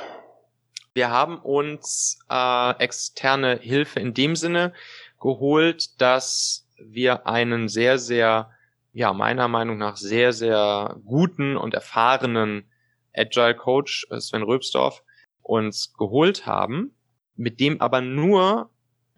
Wir 0.96 1.10
haben 1.12 1.38
uns 1.38 2.20
äh, 2.30 2.72
externe 2.80 3.60
Hilfe 3.62 4.00
in 4.00 4.14
dem 4.14 4.36
Sinne 4.36 4.74
geholt, 5.20 6.02
dass 6.02 6.68
wir 6.78 7.28
einen 7.28 7.68
sehr, 7.68 8.00
sehr, 8.00 8.50
ja, 8.94 9.12
meiner 9.12 9.48
Meinung 9.48 9.78
nach 9.78 9.98
sehr, 9.98 10.34
sehr 10.34 10.98
guten 11.04 11.58
und 11.58 11.74
erfahrenen 11.74 12.70
Agile 13.14 13.56
Coach, 13.56 14.08
äh, 14.12 14.20
Sven 14.20 14.44
Röbsdorf, 14.44 15.04
uns 15.42 15.94
geholt 15.94 16.46
haben, 16.46 16.96
mit 17.36 17.60
dem 17.60 17.82
aber 17.82 18.02
nur 18.02 18.70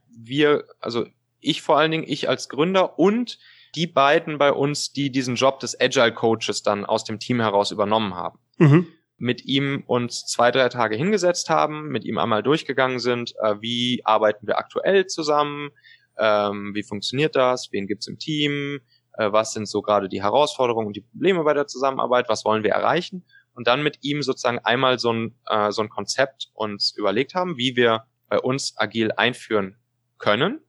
wir, 0.08 0.66
also 0.80 1.06
ich 1.40 1.62
vor 1.62 1.78
allen 1.78 1.92
Dingen, 1.92 2.06
ich 2.08 2.28
als 2.30 2.50
Gründer 2.50 2.98
und 2.98 3.38
die 3.76 3.88
beiden 3.88 4.38
bei 4.38 4.52
uns, 4.54 4.94
die 4.94 5.12
diesen 5.12 5.36
Job 5.36 5.60
des 5.60 5.80
Agile 5.80 6.14
Coaches 6.14 6.64
dann 6.64 6.86
aus 6.86 7.04
dem 7.04 7.20
Team 7.20 7.42
heraus 7.42 7.72
übernommen 7.72 8.16
haben. 8.16 8.40
Mhm. 8.58 8.88
Mit 9.18 9.46
ihm 9.46 9.84
uns 9.86 10.26
zwei, 10.26 10.52
drei 10.52 10.70
Tage 10.70 10.96
hingesetzt 10.96 11.50
haben, 11.50 11.90
mit 11.90 12.06
ihm 12.06 12.18
einmal 12.18 12.42
durchgegangen 12.42 13.00
sind, 13.00 13.34
äh, 13.42 13.56
wie 13.60 14.02
arbeiten 14.06 14.48
wir 14.48 14.58
aktuell 14.58 15.08
zusammen, 15.08 15.72
ähm, 16.18 16.74
wie 16.74 16.84
funktioniert 16.84 17.36
das, 17.36 17.72
wen 17.72 17.88
gibt's 17.88 18.08
im 18.08 18.18
Team, 18.18 18.80
äh, 19.18 19.32
was 19.32 19.54
sind 19.54 19.68
so 19.68 19.82
gerade 19.82 20.10
die 20.10 20.22
Herausforderungen 20.22 20.88
und 20.88 20.96
die 20.96 21.02
Probleme 21.02 21.44
bei 21.44 21.54
der 21.54 21.68
Zusammenarbeit, 21.68 22.30
was 22.30 22.46
wollen 22.46 22.64
wir 22.64 22.72
erreichen? 22.72 23.24
Und 23.54 23.68
dann 23.68 23.84
mit 23.84 24.00
ihm 24.02 24.22
sozusagen 24.22 24.60
einmal 24.60 25.00
so 25.00 25.14
ein, 25.14 25.36
äh, 25.48 25.72
so 25.72 25.82
ein 25.82 25.90
Konzept 25.90 26.50
uns 26.54 26.92
überlegt 26.96 27.36
haben, 27.36 27.58
wie 27.58 27.76
wir 27.76 28.06
bei 28.28 28.40
uns 28.40 28.78
agil 28.78 29.12
einführen 29.16 29.78
können. 30.18 30.60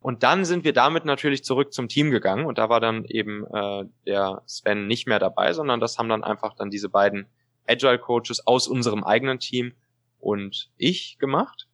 Und 0.00 0.22
dann 0.22 0.44
sind 0.44 0.64
wir 0.64 0.72
damit 0.72 1.04
natürlich 1.04 1.44
zurück 1.44 1.72
zum 1.72 1.88
Team 1.88 2.10
gegangen 2.10 2.46
und 2.46 2.58
da 2.58 2.68
war 2.68 2.80
dann 2.80 3.04
eben 3.06 3.44
äh, 3.52 3.84
der 4.06 4.42
Sven 4.46 4.86
nicht 4.86 5.08
mehr 5.08 5.18
dabei, 5.18 5.52
sondern 5.52 5.80
das 5.80 5.98
haben 5.98 6.08
dann 6.08 6.22
einfach 6.22 6.54
dann 6.54 6.70
diese 6.70 6.88
beiden 6.88 7.26
Agile 7.66 7.98
Coaches 7.98 8.46
aus 8.46 8.68
unserem 8.68 9.02
eigenen 9.02 9.40
Team 9.40 9.72
und 10.20 10.70
ich 10.76 11.18
gemacht 11.18 11.66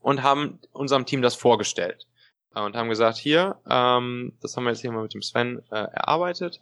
und 0.00 0.22
haben 0.22 0.58
unserem 0.72 1.06
Team 1.06 1.22
das 1.22 1.34
vorgestellt 1.34 2.06
und 2.54 2.76
haben 2.76 2.88
gesagt, 2.88 3.16
hier, 3.16 3.56
ähm, 3.68 4.32
das 4.40 4.56
haben 4.56 4.64
wir 4.64 4.70
jetzt 4.70 4.80
hier 4.80 4.92
mal 4.92 5.02
mit 5.02 5.14
dem 5.14 5.22
Sven 5.22 5.62
äh, 5.70 5.76
erarbeitet 5.76 6.60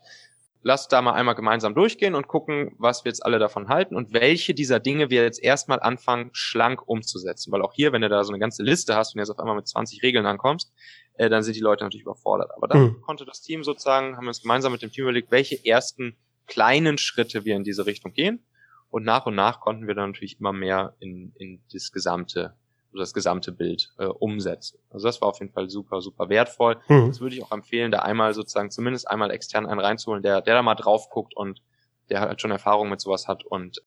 lasst 0.63 0.93
da 0.93 1.01
mal 1.01 1.13
einmal 1.13 1.35
gemeinsam 1.35 1.75
durchgehen 1.75 2.15
und 2.15 2.29
gucken, 2.29 2.75
was 2.79 3.05
wir 3.05 3.11
jetzt 3.11 3.25
alle 3.25 3.39
davon 3.39 3.69
halten 3.69 3.97
und 3.97 4.13
welche 4.13 4.55
dieser 4.55 4.81
Dinge 4.81 5.11
wir 5.11 5.23
jetzt 5.23 5.43
erstmal 5.43 5.81
anfangen, 5.81 6.31
schlank 6.33 6.87
umzusetzen. 6.87 7.51
Weil 7.53 7.63
auch 7.63 7.73
hier, 7.73 7.93
wenn 7.93 8.03
du 8.03 8.09
da 8.09 8.25
so 8.25 8.33
eine 8.33 8.39
ganze 8.39 8.63
Liste 8.63 8.95
hast 8.95 9.15
und 9.15 9.21
jetzt 9.21 9.31
auf 9.31 9.39
einmal 9.39 9.57
mit 9.57 9.69
20 9.69 10.03
Regeln 10.03 10.27
ankommst, 10.27 10.73
äh, 11.15 11.29
dann 11.29 11.43
sind 11.43 11.57
die 11.57 11.61
Leute 11.61 11.85
natürlich 11.85 12.03
überfordert. 12.03 12.51
Aber 12.55 12.69
dann 12.69 12.83
mhm. 12.83 13.01
konnte 13.03 13.25
das 13.25 13.41
Team 13.41 13.65
sozusagen, 13.65 14.17
haben 14.17 14.25
wir 14.25 14.29
uns 14.29 14.43
gemeinsam 14.43 14.73
mit 14.73 14.83
dem 14.83 14.93
Team 14.93 15.05
überlegt, 15.05 15.31
welche 15.31 15.65
ersten 15.65 16.17
kleinen 16.47 16.99
Schritte 16.99 17.45
wir 17.45 17.57
in 17.57 17.65
diese 17.65 17.87
Richtung 17.87 18.13
gehen. 18.13 18.45
Und 18.91 19.05
nach 19.05 19.27
und 19.27 19.37
nach 19.37 19.61
konnten 19.61 19.87
wir 19.87 19.95
dann 19.95 20.11
natürlich 20.11 20.41
immer 20.41 20.53
mehr 20.53 20.95
in, 20.99 21.33
in 21.39 21.63
das 21.73 21.93
gesamte 21.93 22.57
das 22.93 23.15
gesamte 23.15 23.53
Bild 23.53 23.93
äh, 23.99 24.07
umsetzen. 24.07 24.79
Also 24.91 25.07
das 25.07 25.21
war 25.21 25.29
auf 25.29 25.41
jeden 25.41 25.53
Fall 25.53 25.71
super, 25.71 26.01
super 26.01 26.29
wertvoll. 26.29 26.77
Mhm. 26.89 27.09
Das 27.09 27.21
würde 27.21 27.37
ich 27.37 27.43
auch 27.43 27.53
empfehlen, 27.53 27.91
da 27.91 28.01
einmal 28.01 28.35
sozusagen 28.35 28.71
zumindest 28.71 29.09
einmal 29.11 29.31
extern 29.31 29.67
einen 29.67 29.81
reinzuholen, 29.81 30.23
der, 30.23 30.41
der 30.41 30.55
da 30.55 30.63
mal 30.63 30.75
drauf 30.75 31.09
guckt 31.11 31.37
und 31.37 31.63
der 32.09 32.21
halt 32.21 32.41
schon 32.41 32.51
Erfahrung 32.51 32.89
mit 32.91 33.01
sowas 33.01 33.29
hat 33.29 33.45
und 33.45 33.81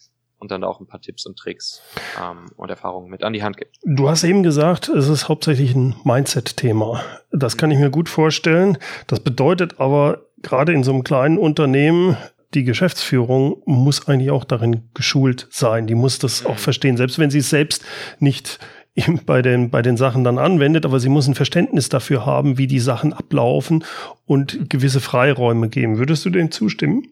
und 0.43 0.51
dann 0.51 0.65
auch 0.65 0.81
ein 0.81 0.87
paar 0.87 0.99
Tipps 0.99 1.25
und 1.25 1.39
Tricks 1.39 1.81
ähm, 2.21 2.47
und 2.57 2.69
Erfahrungen 2.69 3.09
mit 3.09 3.23
an 3.23 3.31
die 3.31 3.43
Hand 3.43 3.55
gibt. 3.55 3.77
Du 3.85 4.09
hast 4.09 4.25
eben 4.25 4.43
gesagt, 4.43 4.89
es 4.89 5.07
ist 5.07 5.29
hauptsächlich 5.29 5.73
ein 5.73 5.95
Mindset-Thema. 6.03 7.01
Das 7.31 7.55
kann 7.55 7.71
ich 7.71 7.79
mir 7.79 7.89
gut 7.89 8.09
vorstellen. 8.09 8.77
Das 9.07 9.21
bedeutet 9.21 9.79
aber 9.79 10.25
gerade 10.41 10.73
in 10.73 10.83
so 10.83 10.91
einem 10.91 11.05
kleinen 11.05 11.37
Unternehmen, 11.37 12.17
die 12.53 12.65
Geschäftsführung 12.65 13.63
muss 13.65 14.07
eigentlich 14.09 14.31
auch 14.31 14.43
darin 14.43 14.89
geschult 14.93 15.47
sein. 15.49 15.87
Die 15.87 15.95
muss 15.95 16.19
das 16.19 16.45
auch 16.45 16.55
mhm. 16.55 16.57
verstehen, 16.57 16.97
selbst 16.97 17.19
wenn 17.19 17.31
sie 17.31 17.39
es 17.39 17.49
selbst 17.49 17.85
nicht 18.19 18.59
bei 19.25 19.41
den, 19.41 19.69
bei 19.69 19.81
den 19.81 19.97
Sachen 19.97 20.23
dann 20.23 20.37
anwendet, 20.37 20.85
aber 20.85 20.99
sie 20.99 21.09
muss 21.09 21.27
ein 21.27 21.35
Verständnis 21.35 21.89
dafür 21.89 22.25
haben, 22.25 22.57
wie 22.57 22.67
die 22.67 22.79
Sachen 22.79 23.13
ablaufen 23.13 23.83
und 24.25 24.69
gewisse 24.69 25.01
Freiräume 25.01 25.69
geben. 25.69 25.97
Würdest 25.97 26.25
du 26.25 26.29
dem 26.29 26.51
zustimmen? 26.51 27.07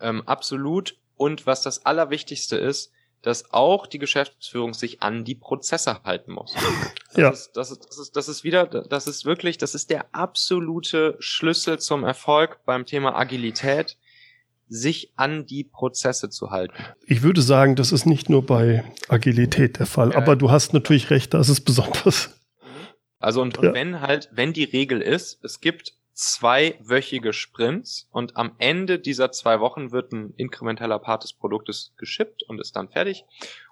Ähm, 0.00 0.22
absolut. 0.26 0.96
Und 1.16 1.46
was 1.46 1.62
das 1.62 1.84
Allerwichtigste 1.86 2.56
ist, 2.56 2.92
dass 3.22 3.52
auch 3.52 3.86
die 3.86 3.98
Geschäftsführung 3.98 4.72
sich 4.72 5.02
an 5.02 5.24
die 5.24 5.34
Prozesse 5.34 6.02
halten 6.04 6.32
muss. 6.32 6.54
Das 7.12 7.16
ja. 7.16 7.30
Ist, 7.30 7.56
das, 7.56 7.70
ist, 7.72 7.86
das, 7.86 7.98
ist, 7.98 8.16
das 8.16 8.28
ist 8.28 8.44
wieder, 8.44 8.66
das 8.66 9.08
ist 9.08 9.24
wirklich, 9.24 9.58
das 9.58 9.74
ist 9.74 9.90
der 9.90 10.14
absolute 10.14 11.16
Schlüssel 11.18 11.80
zum 11.80 12.04
Erfolg 12.04 12.60
beim 12.64 12.86
Thema 12.86 13.16
Agilität 13.16 13.96
sich 14.70 15.12
an 15.16 15.46
die 15.46 15.64
Prozesse 15.64 16.30
zu 16.30 16.50
halten. 16.50 16.74
Ich 17.04 17.22
würde 17.22 17.42
sagen, 17.42 17.74
das 17.74 17.90
ist 17.92 18.06
nicht 18.06 18.30
nur 18.30 18.46
bei 18.46 18.84
Agilität 19.08 19.78
der 19.80 19.86
Fall, 19.86 20.12
ja, 20.12 20.16
aber 20.16 20.36
du 20.36 20.50
hast 20.50 20.72
natürlich 20.72 21.10
recht, 21.10 21.34
das 21.34 21.48
ist 21.48 21.62
besonders. 21.62 22.30
Also 23.18 23.42
und, 23.42 23.58
und 23.58 23.64
ja. 23.64 23.74
wenn 23.74 24.00
halt, 24.00 24.30
wenn 24.32 24.52
die 24.52 24.64
Regel 24.64 25.02
ist, 25.02 25.44
es 25.44 25.60
gibt 25.60 25.94
zweiwöchige 26.14 27.32
Sprints 27.32 28.08
und 28.10 28.36
am 28.36 28.52
Ende 28.58 28.98
dieser 28.98 29.32
zwei 29.32 29.58
Wochen 29.60 29.90
wird 29.90 30.12
ein 30.12 30.34
inkrementeller 30.36 30.98
Part 30.98 31.24
des 31.24 31.32
Produktes 31.32 31.92
geschippt 31.96 32.42
und 32.44 32.60
ist 32.60 32.76
dann 32.76 32.88
fertig. 32.88 33.24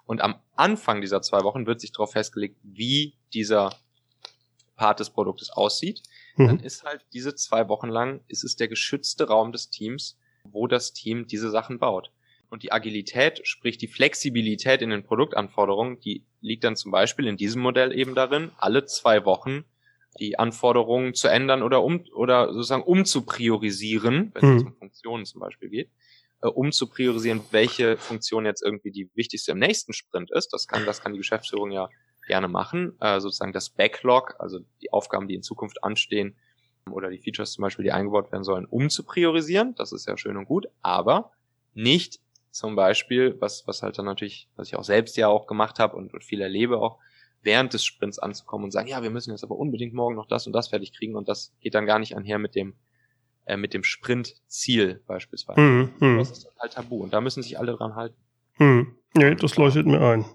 Und 0.05 0.21
am 0.21 0.35
Anfang 0.55 1.01
dieser 1.01 1.21
zwei 1.21 1.43
Wochen 1.43 1.65
wird 1.65 1.79
sich 1.79 1.91
darauf 1.91 2.11
festgelegt, 2.11 2.57
wie 2.63 3.13
dieser 3.33 3.75
Part 4.75 4.99
des 4.99 5.11
Produktes 5.11 5.49
aussieht. 5.51 6.01
Mhm. 6.35 6.47
Dann 6.47 6.59
ist 6.59 6.83
halt 6.83 7.05
diese 7.13 7.35
zwei 7.35 7.69
Wochen 7.69 7.87
lang, 7.87 8.21
ist 8.27 8.43
es 8.43 8.55
der 8.55 8.67
geschützte 8.67 9.27
Raum 9.27 9.51
des 9.51 9.69
Teams, 9.69 10.17
wo 10.51 10.67
das 10.67 10.93
Team 10.93 11.27
diese 11.27 11.49
Sachen 11.49 11.79
baut. 11.79 12.11
Und 12.49 12.63
die 12.63 12.71
Agilität, 12.71 13.41
sprich 13.43 13.77
die 13.77 13.87
Flexibilität 13.87 14.81
in 14.81 14.89
den 14.89 15.03
Produktanforderungen, 15.03 15.99
die 15.99 16.25
liegt 16.41 16.63
dann 16.63 16.75
zum 16.75 16.91
Beispiel 16.91 17.27
in 17.27 17.37
diesem 17.37 17.61
Modell 17.61 17.97
eben 17.97 18.15
darin, 18.15 18.51
alle 18.57 18.85
zwei 18.85 19.25
Wochen 19.25 19.65
die 20.19 20.39
Anforderungen 20.39 21.13
zu 21.13 21.27
ändern 21.27 21.61
oder 21.61 21.83
um 21.83 22.03
oder 22.13 22.51
sozusagen 22.53 22.83
umzupriorisieren, 22.83 24.31
wenn 24.33 24.55
es 24.55 24.63
mhm. 24.63 24.69
um 24.69 24.75
Funktionen 24.75 25.25
zum 25.25 25.41
Beispiel 25.41 25.69
geht, 25.69 25.91
äh, 26.41 26.47
um 26.47 26.71
zu 26.71 26.89
priorisieren, 26.89 27.41
welche 27.51 27.97
Funktion 27.97 28.45
jetzt 28.45 28.63
irgendwie 28.63 28.91
die 28.91 29.09
wichtigste 29.13 29.51
im 29.51 29.59
nächsten 29.59 29.93
Sprint 29.93 30.31
ist. 30.31 30.51
Das 30.51 30.67
kann, 30.67 30.85
das 30.85 31.01
kann 31.01 31.13
die 31.13 31.19
Geschäftsführung 31.19 31.71
ja 31.71 31.89
gerne 32.27 32.47
machen. 32.47 32.97
Äh, 32.99 33.19
sozusagen 33.19 33.53
das 33.53 33.69
Backlog, 33.69 34.35
also 34.39 34.59
die 34.81 34.91
Aufgaben, 34.91 35.27
die 35.27 35.35
in 35.35 35.43
Zukunft 35.43 35.83
anstehen, 35.83 36.35
oder 36.93 37.09
die 37.09 37.17
Features 37.17 37.53
zum 37.53 37.63
Beispiel, 37.63 37.83
die 37.83 37.91
eingebaut 37.91 38.31
werden 38.31 38.43
sollen, 38.43 38.65
um 38.65 38.89
zu 38.89 39.03
priorisieren. 39.03 39.75
Das 39.75 39.91
ist 39.91 40.07
ja 40.07 40.17
schön 40.17 40.37
und 40.37 40.45
gut, 40.45 40.67
aber 40.81 41.31
nicht 41.73 42.19
zum 42.51 42.75
Beispiel, 42.75 43.35
was, 43.39 43.67
was 43.67 43.83
halt 43.83 43.97
dann 43.97 44.05
natürlich, 44.05 44.49
was 44.55 44.67
ich 44.67 44.75
auch 44.75 44.83
selbst 44.83 45.17
ja 45.17 45.27
auch 45.27 45.47
gemacht 45.47 45.79
habe 45.79 45.95
und, 45.95 46.13
und 46.13 46.23
viel 46.23 46.41
erlebe 46.41 46.77
auch, 46.77 46.97
während 47.41 47.73
des 47.73 47.85
Sprints 47.85 48.19
anzukommen 48.19 48.65
und 48.65 48.71
sagen, 48.71 48.87
ja, 48.87 49.01
wir 49.01 49.09
müssen 49.09 49.31
jetzt 49.31 49.43
aber 49.43 49.55
unbedingt 49.55 49.93
morgen 49.93 50.15
noch 50.15 50.27
das 50.27 50.47
und 50.47 50.53
das 50.53 50.69
fertig 50.69 50.93
kriegen 50.93 51.15
und 51.15 51.29
das 51.29 51.53
geht 51.61 51.75
dann 51.75 51.85
gar 51.85 51.99
nicht 51.99 52.15
einher 52.17 52.39
mit 52.39 52.55
dem 52.55 52.73
äh, 53.45 53.57
mit 53.57 53.73
dem 53.73 53.83
Sprintziel 53.83 55.01
beispielsweise. 55.07 55.59
Mhm, 55.59 55.93
mh. 55.99 56.17
Das 56.17 56.31
ist 56.31 56.51
halt 56.59 56.73
tabu 56.73 57.01
und 57.01 57.13
da 57.13 57.21
müssen 57.21 57.41
sich 57.41 57.57
alle 57.57 57.73
dran 57.75 57.95
halten. 57.95 58.15
Mhm. 58.57 58.95
Nee, 59.15 59.35
das 59.35 59.55
leuchtet 59.57 59.87
mir 59.87 60.01
ein. 60.01 60.25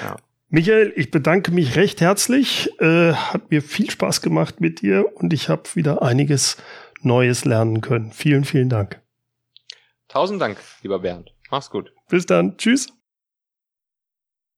Ja. 0.00 0.16
Michael, 0.50 0.94
ich 0.96 1.10
bedanke 1.10 1.50
mich 1.50 1.76
recht 1.76 2.00
herzlich. 2.00 2.70
Äh, 2.80 3.12
hat 3.12 3.50
mir 3.50 3.60
viel 3.60 3.90
Spaß 3.90 4.22
gemacht 4.22 4.60
mit 4.60 4.80
dir 4.80 5.04
und 5.16 5.34
ich 5.34 5.50
habe 5.50 5.64
wieder 5.74 6.00
einiges 6.00 6.56
Neues 7.02 7.44
lernen 7.44 7.82
können. 7.82 8.12
Vielen, 8.12 8.44
vielen 8.44 8.70
Dank. 8.70 9.00
Tausend 10.08 10.40
Dank, 10.40 10.56
lieber 10.82 11.00
Bernd. 11.00 11.34
Mach's 11.50 11.68
gut. 11.68 11.92
Bis 12.08 12.24
dann. 12.24 12.56
Tschüss. 12.56 12.88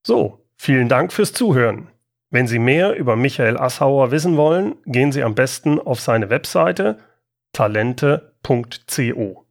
So, 0.04 0.46
vielen 0.56 0.88
Dank 0.88 1.12
fürs 1.12 1.32
Zuhören. 1.32 1.90
Wenn 2.30 2.46
Sie 2.46 2.60
mehr 2.60 2.94
über 2.94 3.16
Michael 3.16 3.58
Assauer 3.58 4.12
wissen 4.12 4.36
wollen, 4.36 4.76
gehen 4.86 5.10
Sie 5.10 5.24
am 5.24 5.34
besten 5.34 5.80
auf 5.80 5.98
seine 5.98 6.30
Webseite 6.30 6.98
talente.co. 7.52 9.46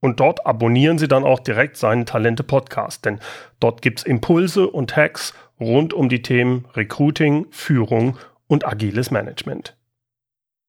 Und 0.00 0.20
dort 0.20 0.44
abonnieren 0.44 0.98
Sie 0.98 1.06
dann 1.06 1.22
auch 1.22 1.38
direkt 1.38 1.76
seinen 1.76 2.04
Talente 2.04 2.42
Podcast, 2.42 3.04
denn 3.04 3.20
dort 3.60 3.80
gibt's 3.82 4.02
Impulse 4.02 4.68
und 4.68 4.96
Hacks 4.96 5.34
rund 5.60 5.92
um 5.92 6.08
die 6.08 6.22
Themen 6.22 6.64
Recruiting, 6.74 7.46
Führung 7.50 8.16
und 8.46 8.66
agiles 8.66 9.10
Management. 9.10 9.76